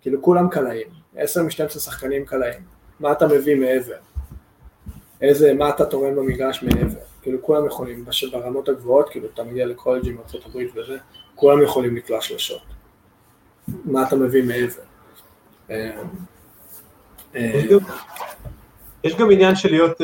[0.00, 2.60] כאילו כולם קלעים, 10 מ-12 שחקנים קלעים,
[3.00, 3.96] מה אתה מביא מעבר?
[5.20, 7.00] איזה, מה אתה תורם במגרש מעבר?
[7.22, 10.96] כאילו כולם יכולים, ברמות הגבוהות, כאילו אתה מגיע לקולג'ים הברית וזה,
[11.34, 12.62] כולם יכולים לקלוע שלשות.
[13.68, 14.82] מה אתה מביא מעבר?
[15.70, 16.02] אה,
[17.34, 17.62] אה,
[19.04, 20.00] יש גם עניין של להיות,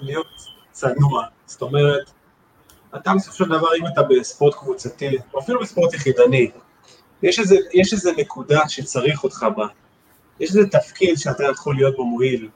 [0.00, 0.41] להיות
[0.82, 2.10] צנוע, זאת אומרת,
[2.96, 6.50] אתה בסופו של דבר, אם אתה בספורט קבוצתי, או אפילו בספורט יחידני,
[7.22, 9.66] יש איזה, יש איזה נקודה שצריך אותך בה,
[10.40, 12.48] יש איזה תפקיד שאתה יכול להיות בו מועיל,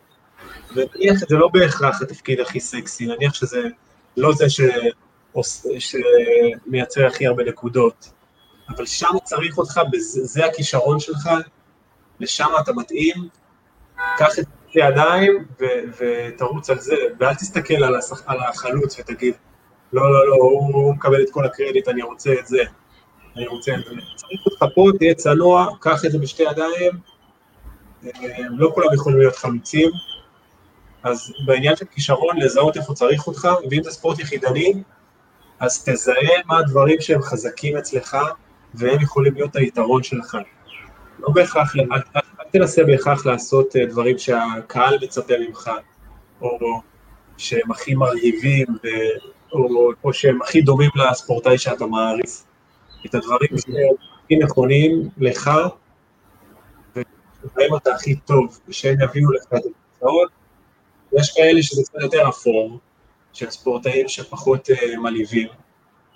[0.74, 3.62] ונניח שזה לא בהכרח התפקיד הכי סקסי, נניח שזה
[4.16, 4.61] לא זה ש...
[5.79, 8.11] שמייצר הכי הרבה נקודות,
[8.68, 11.31] אבל שם צריך אותך, זה הכישרון שלך,
[12.20, 13.29] לשם אתה מתאים,
[14.18, 14.47] קח את
[14.77, 15.45] הידיים
[15.99, 18.22] ותרוץ על זה, ואל תסתכל על, השח...
[18.27, 19.35] על החלוץ ותגיד,
[19.93, 22.62] לא, לא, לא, הוא, הוא מקבל את כל הקרדיט, אני רוצה את זה,
[23.37, 23.91] אני רוצה את זה.
[24.16, 26.93] צריך אותך פה, תהיה צנוע, קח את זה בשתי ידיים,
[28.05, 28.11] אה,
[28.51, 29.91] לא כולם יכולים להיות חלוצים,
[31.03, 34.83] אז בעניין של כישרון, לזהות איפה צריך אותך, ואם זה ספורט יחידני,
[35.61, 38.16] אז תזהה מה הדברים שהם חזקים אצלך,
[38.74, 40.37] והם יכולים להיות היתרון שלך.
[41.18, 42.20] לא בהכרח, אל
[42.53, 45.70] תנסה בהכרח לעשות אה, דברים שהקהל מצפה ממך,
[46.40, 46.80] או
[47.36, 48.66] שהם הכי מרהיבים,
[49.53, 52.44] או, או שהם הכי דומים לספורטאי שאתה מעריץ.
[53.07, 53.94] את הדברים שהם
[54.24, 55.51] הכי נכונים לך,
[56.97, 60.30] ובהם אתה הכי טוב, ושהם יביאו לך את התוצאות.
[61.12, 62.78] יש כאלה שזה קצת יותר אפור,
[63.32, 65.49] של ספורטאים שפחות uh, מלהיבים,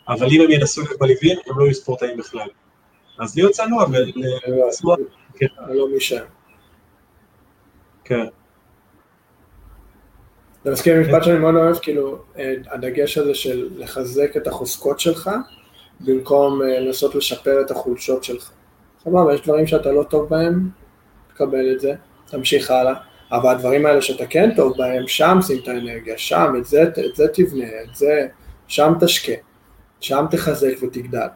[0.09, 2.49] אבל אם הם ינסו להיות מלהיבים, הם לא יהיו ספורטאים בכלל.
[3.18, 4.99] אז להיות צנוע ולשמוח.
[5.41, 5.47] כן.
[5.68, 6.24] לא משם.
[8.05, 8.24] כן.
[10.62, 15.01] אתה מסכים עם משפט שאני מאוד אוהב, כאילו, אה, הדגש הזה של לחזק את החוזקות
[15.01, 15.30] שלך,
[16.01, 18.51] במקום אה, לנסות לשפר את החולשות שלך.
[19.05, 20.68] סבבה, יש דברים שאתה לא טוב בהם,
[21.34, 21.95] תקבל את זה,
[22.26, 22.95] תמשיך הלאה,
[23.32, 27.16] אבל הדברים האלה שאתה כן טוב בהם, שם שים את האנרגיה, שם, את זה, את
[27.16, 28.26] זה תבנה, את זה,
[28.68, 29.32] שם תשקה,
[30.01, 31.26] שם תחזק ותגדל.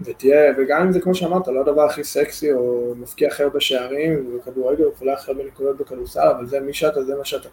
[0.00, 4.38] ותהיה, וגם אם זה כמו שאמרת, לא הדבר הכי סקסי או מפקיע הכי הרבה שערים
[4.38, 7.48] בכדורגל, או הכי הרבה נקודות בכדורסל, אבל זה מי שאתה, זה מה שאתה.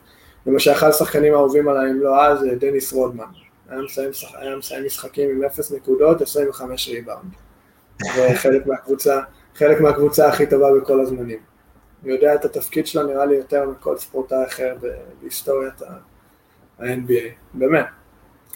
[0.45, 3.25] למשל אחד השחקנים האהובים עליי, אם לא אז, דניס רודמן.
[3.69, 7.33] היה מסיים, היה מסיים משחקים עם 0 נקודות, 25 ריבאונד.
[8.17, 9.21] וחלק מהקבוצה,
[9.55, 11.39] חלק מהקבוצה הכי טובה בכל הזמנים.
[12.03, 14.75] הוא יודע את התפקיד שלה נראה לי יותר מכל ספורטאי אחר
[15.21, 17.85] בהיסטוריית ה-NBA, באמת.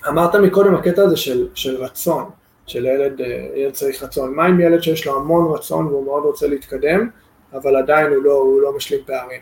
[0.07, 2.29] אמרת מקודם הקטע הזה של, של רצון,
[2.65, 3.19] של ילד,
[3.55, 4.35] ילד צריך רצון.
[4.35, 7.09] מה עם ילד שיש לו המון רצון והוא מאוד רוצה להתקדם,
[7.53, 9.41] אבל עדיין הוא לא, הוא לא משלים פערים?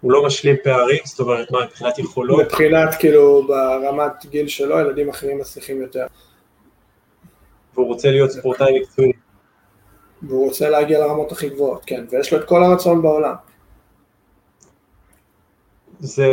[0.00, 2.40] הוא לא משלים פערים, זאת אומרת, מה, מבחינת יכולות?
[2.40, 6.06] מבחינת, כאילו, ברמת גיל שלו, ילדים אחרים מצליחים יותר.
[7.74, 9.12] והוא רוצה להיות ספורטאי מקצועי.
[10.22, 13.34] והוא רוצה להגיע לרמות הכי גבוהות, כן, ויש לו את כל הרצון בעולם.
[16.00, 16.26] זה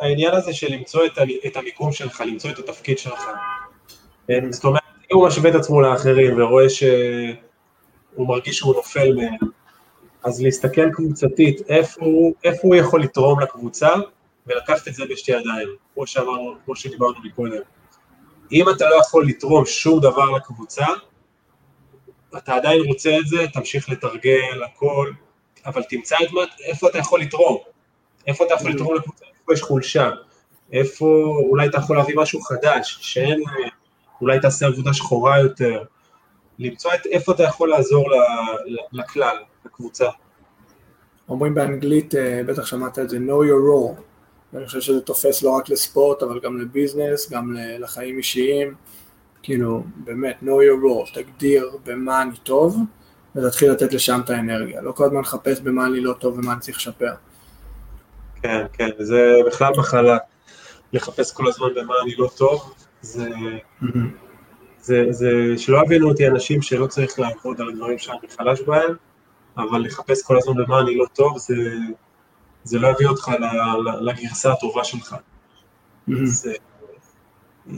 [0.00, 1.12] העניין הזה של למצוא את,
[1.46, 3.30] את המיקום שלך, למצוא את התפקיד שלך.
[4.28, 9.50] כן, זאת אומרת, אם הוא משווה את עצמו לאחרים ורואה שהוא מרגיש שהוא נופל מהם,
[10.24, 12.06] אז להסתכל קבוצתית, איפה
[12.62, 13.88] הוא יכול לתרום לקבוצה,
[14.46, 17.62] ולקחת את זה בשתי ידיים, כמו שאמרנו, כמו שדיברנו מקודם.
[18.52, 20.86] אם אתה לא יכול לתרום שום דבר לקבוצה,
[22.36, 25.10] אתה עדיין רוצה את זה, תמשיך לתרגל, הכל,
[25.66, 27.58] אבל תמצא את מה, איפה אתה יכול לתרום,
[28.26, 30.10] איפה אתה יכול לתרום לקבוצה, איפה יש חולשה,
[30.72, 31.06] איפה
[31.48, 33.42] אולי אתה יכול להביא משהו חדש, שאין,
[34.20, 35.82] אולי תעשה עבודה שחורה יותר,
[36.58, 38.10] למצוא את איפה אתה יכול לעזור
[38.92, 40.08] לכלל, לקבוצה.
[41.28, 44.00] אומרים באנגלית, אה, בטח שמעת את זה, know your role.
[44.52, 48.74] ואני חושב שזה תופס לא רק לספורט, אבל גם לביזנס, גם לחיים אישיים.
[49.42, 52.78] כאילו, באמת, know your role, תגדיר במה אני טוב,
[53.36, 54.82] ותתחיל לתת לשם את האנרגיה.
[54.82, 57.12] לא כל הזמן לחפש במה אני לא טוב ומה אני צריך לשפר.
[58.42, 60.18] כן, כן, זה בכלל מחלה.
[60.92, 62.74] לחפש כל הזמן במה אני לא טוב,
[63.06, 63.28] זה...
[64.80, 68.94] זה, זה שלא יבינו אותי אנשים שלא צריך לעבוד על הדברים שאני חלש בהם,
[69.56, 71.54] אבל לחפש כל הזמן במה אני לא טוב, זה,
[72.64, 73.30] זה לא יביא אותך
[74.00, 75.16] לגרסה הטובה שלך.
[76.24, 76.52] זה,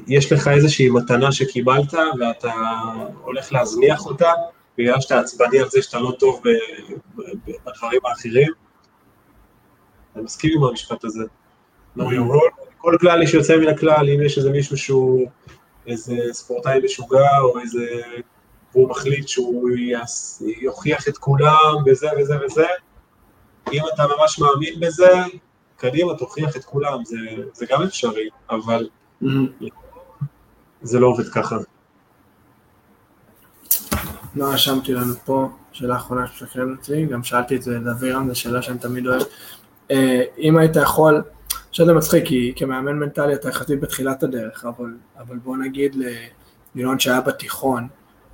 [0.07, 2.53] יש לך איזושהי מתנה שקיבלת ואתה
[3.23, 4.33] הולך להזניח אותה,
[4.79, 6.43] בגלל שאתה עצבני על זה שאתה לא טוב
[7.17, 8.53] בדברים האחרים.
[10.17, 11.25] אני מסכים עם המשפט הזה.
[12.79, 15.29] כל כלל יש יוצא מן הכלל, אם יש איזה מישהו שהוא
[15.87, 17.87] איזה ספורטאי משוגע, או איזה...
[18.73, 19.71] והוא מחליט שהוא
[20.61, 22.67] יוכיח את כולם, וזה וזה וזה.
[23.73, 25.13] אם אתה ממש מאמין בזה,
[25.77, 27.17] קדימה, תוכיח את כולם, זה,
[27.53, 28.89] זה גם אפשרי, אבל.
[30.83, 31.57] זה לא עובד ככה.
[34.37, 38.63] לא רשמתי לנו פה, שאלה אחרונה שתקרב אצלי, גם שאלתי את זה לדבירם, זו שאלה
[38.63, 39.23] שאני תמיד אוהב.
[39.91, 41.23] אה, אם היית יכול,
[41.79, 45.97] שזה מצחיק, כי כמאמן מנטלי אתה יחסית בתחילת הדרך, אבל, אבל בוא נגיד
[46.75, 47.89] לינון שהיה בתיכון,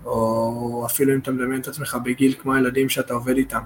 [0.05, 3.61] או אפילו אם אתה מדמיין את עצמך בגיל כמו הילדים שאתה עובד איתם,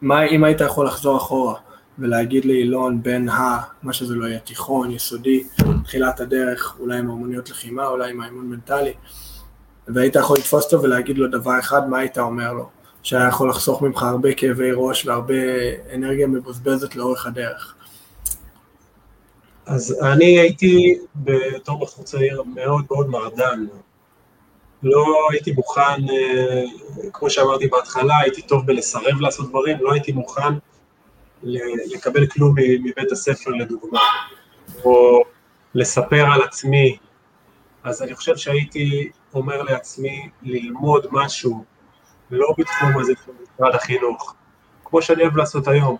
[0.00, 1.54] מה אם היית יכול לחזור אחורה
[1.98, 5.44] ולהגיד לאילון בין ה, מה שזה לא יהיה, תיכון, יסודי,
[5.84, 8.92] תחילת הדרך, אולי עם אמוניות לחימה, אולי עם האמון מנטלי,
[9.88, 12.68] והיית יכול לתפוס אותו ולהגיד לו דבר אחד, מה היית אומר לו?
[13.02, 15.34] שהיה יכול לחסוך ממך הרבה כאבי ראש והרבה
[15.94, 17.74] אנרגיה מבוזבזת לאורך הדרך.
[19.66, 23.66] אז אני הייתי בתור בחור צעיר מאוד מאוד מרדן.
[24.82, 26.64] לא הייתי מוכן, אה,
[27.12, 30.54] כמו שאמרתי בהתחלה, הייתי טוב בלסרב לעשות דברים, לא הייתי מוכן
[31.94, 34.00] לקבל כלום מבית הספר לדוגמה,
[34.84, 35.22] או
[35.74, 36.96] לספר על עצמי.
[37.84, 41.64] אז אני חושב שהייתי אומר לעצמי ללמוד משהו,
[42.30, 44.34] לא בתחום הזה של משרד החינוך,
[44.84, 45.96] כמו שאני אוהב לעשות היום.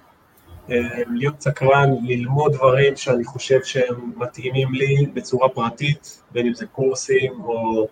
[0.71, 6.67] אה, להיות סקרן, ללמוד דברים שאני חושב שהם מתאימים לי בצורה פרטית, בין אם זה
[6.67, 7.89] קורסים או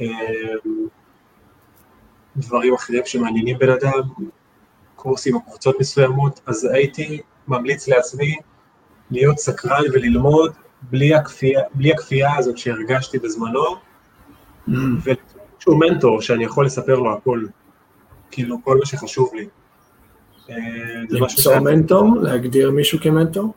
[0.00, 0.06] אה,
[2.36, 4.00] דברים אחרים שמעניינים בן אדם,
[4.96, 8.36] קורסים או קבוצות מסוימות, אז הייתי ממליץ לעצמי
[9.10, 13.64] להיות סקרן וללמוד בלי הכפייה, בלי הכפייה הזאת שהרגשתי בזמנו,
[14.68, 14.72] mm.
[15.02, 17.44] ואיזשהו מנטור שאני יכול לספר לו הכל,
[18.30, 19.46] כאילו כל מה שחשוב לי.
[20.50, 20.56] אה,
[21.10, 22.16] למצוא מנטור?
[22.22, 23.52] להגדיר מישהו כמנטור?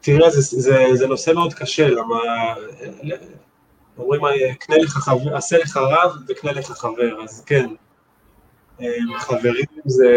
[0.00, 2.18] תראה, זה, זה, זה נושא מאוד קשה, למה
[3.98, 4.22] אומרים,
[4.58, 7.66] קנה לך חבר, עשה לך רב וקנה לך חבר, אז כן,
[8.80, 10.12] אה, חברים זה,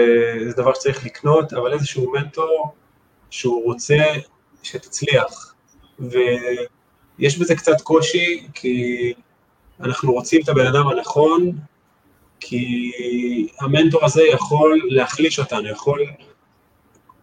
[0.48, 2.74] זה דבר שצריך לקנות, אבל איזשהו מנטור
[3.30, 4.04] שהוא רוצה
[4.64, 5.56] שתצליח,
[6.00, 9.14] ויש בזה קצת קושי, כי
[9.80, 11.52] אנחנו רוצים את הבן אדם הנכון,
[12.40, 12.92] כי
[13.60, 16.06] המנטור הזה יכול להחליש אותנו, יכול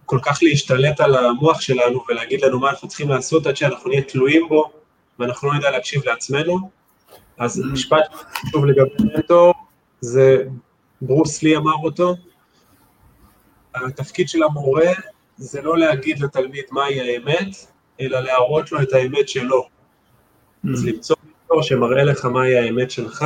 [0.07, 4.03] כל כך להשתלט על המוח שלנו ולהגיד לנו מה אנחנו צריכים לעשות עד שאנחנו נהיה
[4.03, 4.73] תלויים בו
[5.19, 6.71] ואנחנו לא נדע להקשיב לעצמנו.
[7.39, 7.73] אז mm.
[7.73, 9.55] משפט חשוב לגבי מנטור,
[10.01, 10.45] זה
[11.01, 12.15] ברוס לי אמר אותו,
[13.75, 14.93] התפקיד של המורה
[15.37, 17.57] זה לא להגיד לתלמיד מהי האמת,
[18.01, 19.63] אלא להראות לו את האמת שלו.
[19.63, 20.69] Mm.
[20.73, 23.25] אז למצוא מנטור שמראה לך מהי האמת שלך,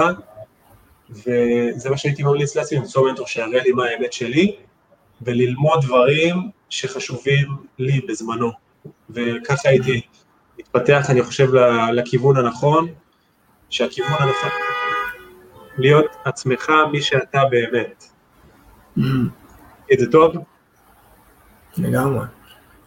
[1.11, 4.57] וזה מה שהייתי ממליץ לעצמי, למצוא מנטור שיראה לי מה האמת שלי,
[5.23, 7.49] וללמוד דברים שחשובים
[7.79, 8.51] לי בזמנו.
[9.11, 10.01] וככה הייתי
[10.59, 11.55] מתפתח, אני חושב,
[11.93, 12.89] לכיוון הנכון,
[13.71, 14.51] שהכיוון הנכון
[15.79, 18.05] להיות עצמך מי שאתה באמת.
[18.99, 19.03] Mm.
[19.99, 20.35] זה טוב?
[21.79, 22.27] לגמרי.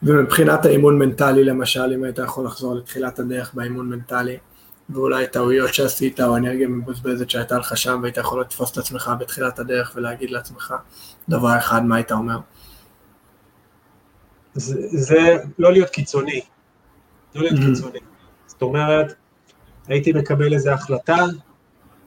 [0.03, 4.37] ומבחינת האימון מנטלי למשל, אם היית יכול לחזור לתחילת הדרך באימון מנטלי,
[4.89, 9.59] ואולי טעויות שעשית או אנרגיה מבוזבזת שהייתה לך שם והיית יכול לתפוס את עצמך בתחילת
[9.59, 10.73] הדרך ולהגיד לעצמך
[11.29, 12.37] דבר אחד, מה היית אומר?
[14.53, 16.41] זה, זה לא להיות קיצוני,
[17.35, 17.65] לא להיות mm-hmm.
[17.65, 17.99] קיצוני.
[18.47, 19.13] זאת אומרת,
[19.87, 21.25] הייתי מקבל איזו החלטה,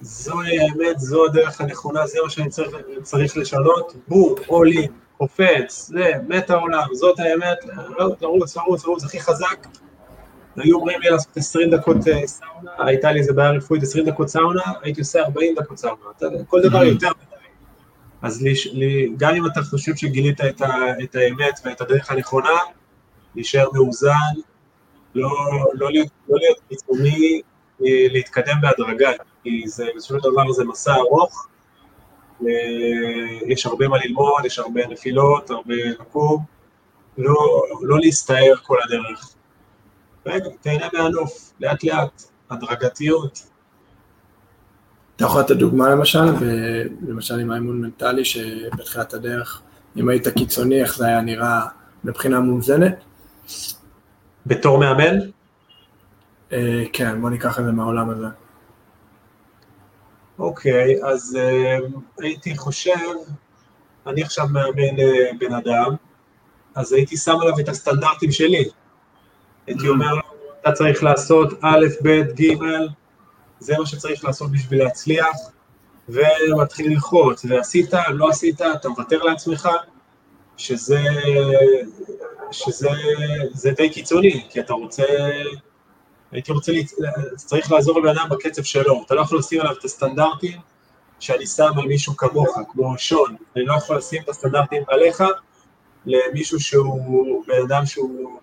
[0.00, 2.70] זוהי האמת, זו הדרך הנכונה, זה מה שאני צריך,
[3.02, 7.58] צריך לשנות, בום, עולים, קופץ, זה, מת העולם, זאת האמת,
[7.98, 9.66] לא, לרוץ, לרוץ, לרוץ, הכי חזק,
[10.56, 14.28] היו אומרים לי לעשות 20 דקות אה, סאונה, הייתה לי איזה בעיה רפואית 20 דקות
[14.28, 15.96] סאונה, הייתי עושה 40 דקות סאונה,
[16.48, 16.84] כל דבר mm-hmm.
[16.84, 17.08] יותר.
[18.22, 22.58] אז לי, לי, גם אם אתה חושב שגילית את, ה, את האמת ואת הדרך הנכונה,
[23.34, 24.10] להישאר מאוזן,
[25.14, 25.30] לא,
[25.74, 27.40] לא להיות, לא להיות קיצוני,
[27.84, 29.10] אה, להתקדם בהדרגה,
[29.42, 31.48] כי זה בסופו של דבר זה מסע ארוך,
[33.46, 36.44] יש הרבה מה ללמוד, יש הרבה נפילות, הרבה לקום,
[37.18, 39.35] לא, לא להסתער כל הדרך.
[40.26, 43.46] רגע, תהנה מהנוף, לאט לאט, הדרגתיות.
[45.16, 46.24] אתה יכול לתת דוגמה למשל,
[47.08, 49.62] למשל עם האימון מנטלי, שבתחילת הדרך,
[49.96, 51.60] אם היית קיצוני, איך זה היה נראה
[52.04, 53.04] מבחינה מאוזנת?
[54.46, 55.18] בתור מאמן?
[56.52, 58.26] אה, כן, בוא ניקח את זה מהעולם הזה.
[60.38, 61.78] אוקיי, אז אה,
[62.18, 62.92] הייתי חושב,
[64.06, 65.94] אני עכשיו מאמן אה, בן אדם,
[66.74, 68.64] אז הייתי שם עליו את הסטנדרטים שלי.
[69.66, 70.22] הייתי אומר לו,
[70.60, 72.08] אתה צריך לעשות א', ב',
[72.40, 72.54] ג',
[73.60, 75.36] זה מה שצריך לעשות בשביל להצליח,
[76.08, 79.68] ומתחיל ללחוץ, ועשית, לא עשית, אתה מוותר לעצמך,
[80.56, 81.00] שזה,
[82.50, 82.88] שזה
[83.52, 85.04] זה די קיצוני, כי אתה רוצה,
[86.32, 86.72] הייתי רוצה,
[87.36, 90.58] צריך לעזור לבן אדם בקצב שלו, אתה לא יכול לשים עליו את הסטנדרטים
[91.20, 95.24] שאני שם על מישהו כמוך, כמו שון, אני לא יכול לשים את הסטנדרטים עליך
[96.06, 98.40] למישהו שהוא בן אדם שהוא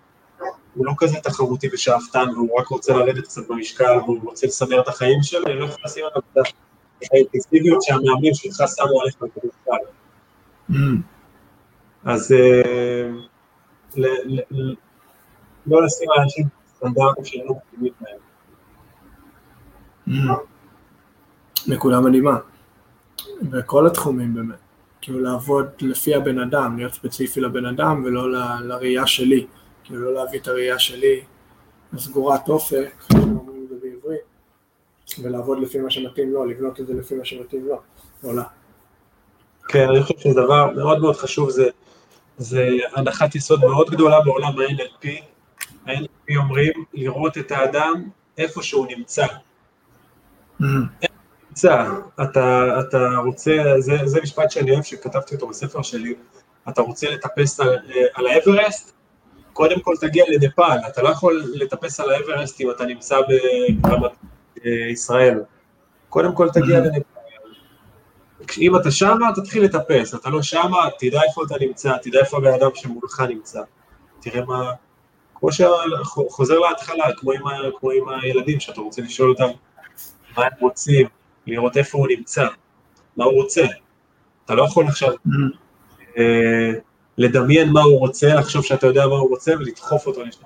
[0.74, 4.88] הוא לא כזה תחרותי ושאפתן, והוא רק רוצה לרדת קצת במשקל, והוא רוצה לסדר את
[4.88, 9.86] החיים שלו, אני לא יכול לשים עליו את האינטנסיביות שהמאמנים שלך שמו עליך במשקל.
[10.70, 10.74] Mm.
[12.04, 13.10] אז אה,
[15.66, 16.46] לא לשים לאנשים
[16.76, 18.18] סטנדרטים שהם לא מתאימים להם.
[21.66, 22.38] נקודה מדהימה.
[23.42, 24.58] בכל התחומים באמת.
[25.00, 29.46] כאילו לעבוד לפי הבן אדם, להיות ספציפי לבן אדם ולא לראייה שלי.
[29.84, 31.20] כאילו לא להביא את הראייה שלי
[31.92, 34.20] לסגורת אופק, אומרים את זה בעברית,
[35.22, 37.80] ולעבוד לפי מה שמתאים לו, לבנות את זה לפי מה שמתאים לו,
[38.24, 38.44] לא לה.
[39.68, 41.68] כן, אני חושב שזה דבר מאוד מאוד חשוב, זה,
[42.38, 45.08] זה הנחת יסוד מאוד גדולה בעולם ה-NLP.
[45.86, 48.08] ה-NLP אומרים לראות את האדם
[48.38, 49.26] איפה שהוא נמצא.
[50.60, 50.64] Mm-hmm.
[51.48, 51.90] נמצא,
[52.22, 56.14] אתה, אתה רוצה, זה, זה משפט שאני אוהב שכתבתי אותו בספר שלי,
[56.68, 57.78] אתה רוצה לטפס על,
[58.14, 58.93] על האברסט,
[59.54, 63.16] קודם כל תגיע לנפאל, אתה לא יכול לטפס על האברסט אם אתה נמצא
[63.80, 64.10] ברמת
[64.66, 65.42] אה, ישראל.
[66.08, 66.82] קודם כל תגיע mm-hmm.
[66.82, 67.14] לנפאל.
[68.58, 72.54] אם אתה שמה, תתחיל לטפס, אתה לא שמה, תדע איפה אתה נמצא, תדע איפה הבן
[72.54, 73.60] אדם שמולך נמצא.
[74.20, 74.72] תראה מה,
[75.34, 77.42] כמו שחוזר להתחלה, כמו עם,
[77.80, 79.48] כמו עם הילדים, שאתה רוצה לשאול אותם
[80.36, 81.06] מה הם רוצים,
[81.46, 82.46] לראות איפה הוא נמצא,
[83.16, 83.64] מה הוא רוצה.
[84.44, 86.20] אתה לא יכול עכשיו mm-hmm.
[87.18, 90.42] לדמיין מה הוא רוצה, לחשוב שאתה יודע מה הוא רוצה ולדחוף אותו לשם.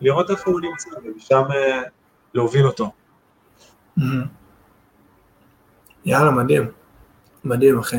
[0.00, 1.82] לראות איפה הוא נמצא ומשם אה,
[2.34, 2.90] להוביל אותו.
[3.98, 4.02] Mm-hmm.
[6.04, 6.70] יאללה, מדהים.
[7.44, 7.96] מדהים, אחי.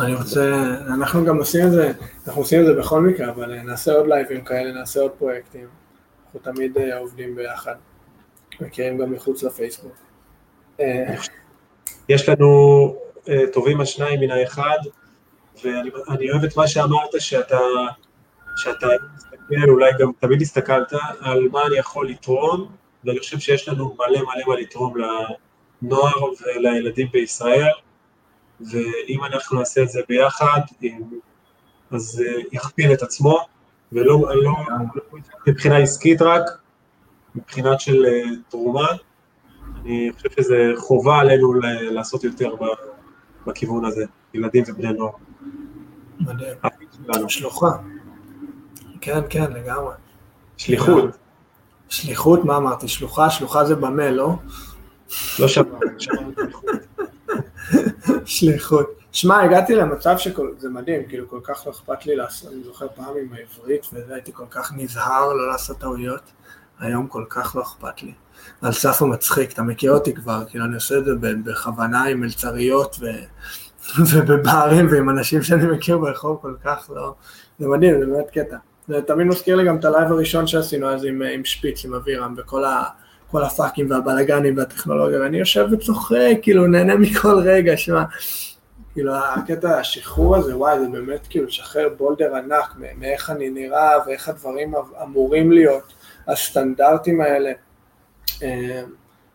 [0.00, 1.92] אני רוצה, אנחנו גם עושים את זה,
[2.26, 5.66] אנחנו עושים את זה בכל מקרה, אבל אה, נעשה עוד לייבים כאלה, נעשה עוד פרויקטים.
[6.24, 7.74] אנחנו תמיד אה, עובדים ביחד.
[8.60, 9.92] מכירים גם מחוץ לפייסבוק.
[12.08, 12.48] יש לנו
[13.52, 14.78] טובים השניים מן האחד,
[15.64, 17.58] ואני אוהב את מה שאמרת, שאתה,
[18.56, 18.86] שאתה
[19.16, 22.72] מסתכל, אולי גם תמיד הסתכלת, על מה אני יכול לתרום,
[23.04, 27.72] ואני חושב שיש לנו מלא מלא מה לתרום לנוער ולילדים בישראל,
[28.60, 30.60] ואם אנחנו נעשה את זה ביחד,
[31.90, 33.46] אז זה יכפיל את עצמו,
[33.92, 34.52] ולא לא,
[35.46, 36.42] מבחינה עסקית רק,
[37.34, 38.86] מבחינת של אה, תרומה,
[39.80, 42.54] אני חושב שזה חובה עלינו לעשות יותר
[43.46, 45.12] בכיוון הזה, ילדים ובני נוער.
[46.26, 47.28] מדהים.
[47.28, 47.70] שלוחה.
[49.00, 49.94] כן, כן, לגמרי.
[50.56, 51.04] שליחות.
[51.88, 52.88] שליחות, מה אמרתי?
[52.88, 53.30] שלוחה?
[53.30, 54.34] שלוחה זה במה, לא?
[55.38, 55.78] לא שמענו,
[58.24, 58.86] שליחות.
[59.12, 63.14] שמע, הגעתי למצב שזה מדהים, כאילו כל כך לא אכפת לי לעשות, אני זוכר פעם
[63.20, 66.32] עם העברית, וזה הייתי כל כך נזהר לא לעשות טעויות,
[66.78, 68.12] היום כל כך לא אכפת לי.
[68.62, 72.96] על סף המצחיק, אתה מכיר אותי כבר, כאילו אני עושה את זה בכוונה עם מלצריות
[73.00, 73.06] ו...
[74.12, 77.14] ובברים ועם אנשים שאני מכיר ברחוב כל כך לא,
[77.58, 78.56] זה מדהים, זה באמת קטע.
[78.88, 82.34] זה תמיד מזכיר לי גם את הלייב הראשון שעשינו אז עם, עם שפיץ, עם אבירם,
[82.38, 82.82] וכל ה,
[83.34, 88.02] הפאקים והבלאגנים והטכנולוגיה, ואני יושב וצוחק, כאילו, נהנה מכל רגע, שמע,
[88.92, 94.28] כאילו, הקטע, השחרור הזה, וואי, זה באמת כאילו לשחרר בולדר ענק, מאיך אני נראה ואיך
[94.28, 95.92] הדברים אמורים להיות,
[96.28, 97.52] הסטנדרטים האלה.
[98.42, 98.82] אה,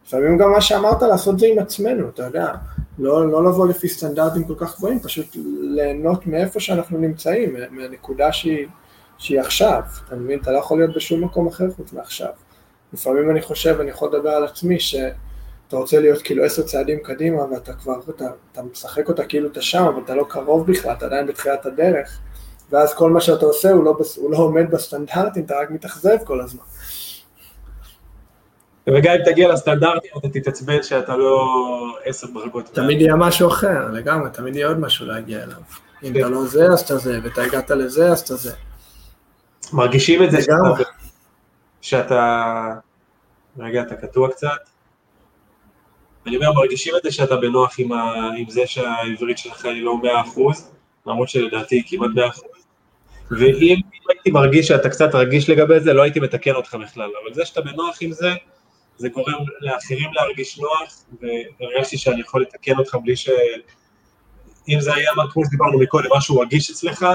[0.07, 2.53] לפעמים גם מה שאמרת, לעשות זה עם עצמנו, אתה יודע,
[2.99, 8.67] לא, לא לבוא לפי סטנדרטים כל כך גבוהים, פשוט ליהנות מאיפה שאנחנו נמצאים, מהנקודה שהיא,
[9.17, 10.39] שהיא עכשיו, אתה מבין?
[10.39, 12.29] אתה לא יכול להיות בשום מקום אחר חוץ מעכשיו.
[12.93, 17.51] לפעמים אני חושב, אני יכול לדבר על עצמי, שאתה רוצה להיות כאילו עשר צעדים קדימה,
[17.51, 21.05] ואתה כבר, אתה, אתה משחק אותה כאילו אתה שם, אבל אתה לא קרוב בכלל, אתה
[21.05, 22.19] עדיין בתחילת הדרך,
[22.71, 26.41] ואז כל מה שאתה עושה הוא לא, הוא לא עומד בסטנדרטים, אתה רק מתאכזב כל
[26.41, 26.63] הזמן.
[28.93, 31.47] וגם אם תגיע לסטנדרטים אתה תתעצבן שאתה לא
[32.05, 32.65] עשר דרגות.
[32.65, 35.57] תמיד יהיה משהו אחר, לגמרי, תמיד יהיה עוד משהו להגיע אליו.
[36.03, 38.51] אם אתה לא זה, אז אתה זה, ואתה הגעת לזה, אז אתה זה.
[39.73, 40.83] מרגישים את זה שאתה...
[41.81, 42.73] שאתה...
[43.59, 44.49] רגע, אתה קטוע קצת?
[46.27, 48.29] אני אומר, מרגישים את זה שאתה בנוח עם, ה...
[48.38, 50.71] עם זה שהעברית שלך היא לא מאה אחוז,
[51.07, 52.67] למרות שלדעתי היא כמעט מאה אחוז.
[53.31, 53.77] ואם
[54.09, 57.61] הייתי מרגיש שאתה קצת רגיש לגבי זה, לא הייתי מתקן אותך בכלל, אבל זה שאתה
[57.61, 58.29] בנוח עם זה,
[58.97, 63.29] זה גורם לאחרים להרגיש נוח, והרגשתי שאני יכול לתקן אותך בלי ש...
[64.69, 67.05] אם זה היה, כמו שדיברנו מקודם, משהו רגיש אצלך,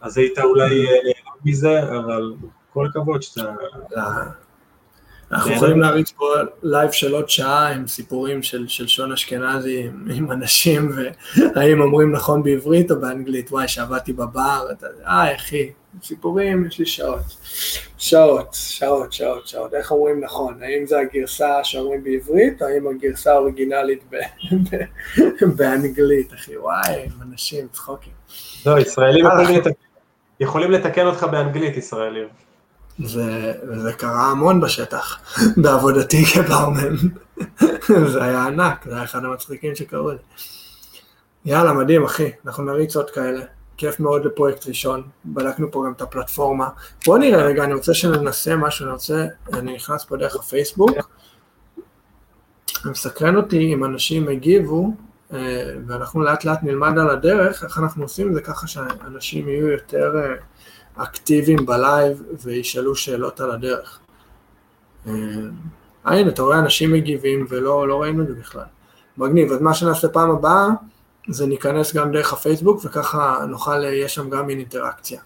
[0.00, 2.34] אז היית אולי נהנה מזה, אבל
[2.72, 3.54] כל הכבוד שאתה...
[5.32, 6.24] אנחנו יכולים להריץ פה
[6.62, 10.92] לייב של עוד שעה עם סיפורים של, של שון אשכנזי עם, עם אנשים,
[11.54, 15.70] והאם אומרים נכון בעברית או באנגלית, וואי, שעבדתי בבר, אתה יודע, אה, אחי,
[16.02, 17.36] סיפורים, יש לי שעות.
[17.98, 19.74] שעות, שעות, שעות, שעות.
[19.74, 20.62] איך אומרים נכון?
[20.62, 24.04] האם זה הגרסה שאומרים בעברית, או האם הגרסה האוריגינלית
[25.56, 26.56] באנגלית, אחי?
[26.56, 28.12] וואי, אנשים, צחוקים.
[28.66, 29.26] לא, ישראלים
[30.40, 32.28] יכולים לתקן אותך באנגלית, ישראלים.
[32.98, 35.18] זה, זה קרה המון בשטח,
[35.62, 36.96] בעבודתי כברמן.
[38.12, 40.16] זה היה ענק, זה היה אחד המצחיקים שקרו לי.
[41.44, 43.44] יאללה, מדהים, אחי, אנחנו נריץ עוד כאלה.
[43.76, 46.68] כיף מאוד לפרויקט ראשון, בדקנו פה גם את הפלטפורמה.
[47.06, 50.90] בוא נראה רגע, אני רוצה שננסה משהו, אני רוצה, אני נכנס פה דרך הפייסבוק.
[52.84, 54.94] מסקרן אותי אם אנשים הגיבו,
[55.32, 59.66] אה, ואנחנו לאט לאט נלמד על הדרך, איך אנחנו עושים את זה ככה שאנשים יהיו
[59.66, 60.34] יותר אה,
[60.96, 63.98] אקטיביים בלייב וישאלו שאלות על הדרך.
[65.06, 65.12] אה,
[66.04, 68.64] הנה, אתה רואה אנשים מגיבים ולא לא ראינו את זה בכלל.
[69.18, 70.68] מגניב, אז מה שנעשה פעם הבאה,
[71.28, 75.20] זה ניכנס גם דרך הפייסבוק, וככה נוכל, יש שם גם מין אינטראקציה.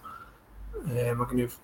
[1.17, 1.57] מגניב,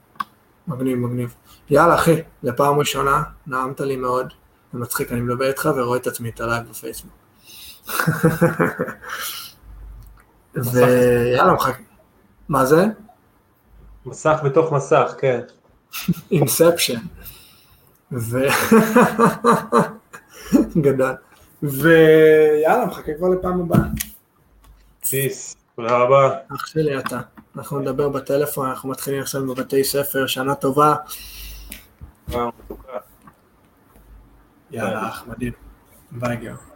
[0.69, 1.35] מגניב, מגניב.
[1.71, 4.33] יאללה אחי, לפעם ראשונה, נעמת לי מאוד.
[4.73, 7.13] זה מצחיק, אני מדבר איתך ורואה את עצמי את הלייב בפייסבוק.
[10.73, 11.79] ויאללה, מחק...
[12.49, 12.87] מה זה?
[14.07, 15.41] מסך בתוך מסך, כן.
[16.31, 17.01] Inception.
[18.13, 18.39] ו...
[20.83, 21.13] גדל.
[21.63, 23.89] ויאללה, מחכה כבר לפעם הבאה.
[25.09, 26.37] פיס, תודה רבה.
[26.55, 27.21] אח שלי אתה.
[27.57, 30.95] אנחנו נדבר בטלפון, אנחנו מתחילים עכשיו בבתי ספר, שנה טובה.
[32.29, 32.99] וואו, מתוקה.
[34.71, 35.53] יאללה, אח, מדהים.
[36.11, 36.72] ביי, גאו.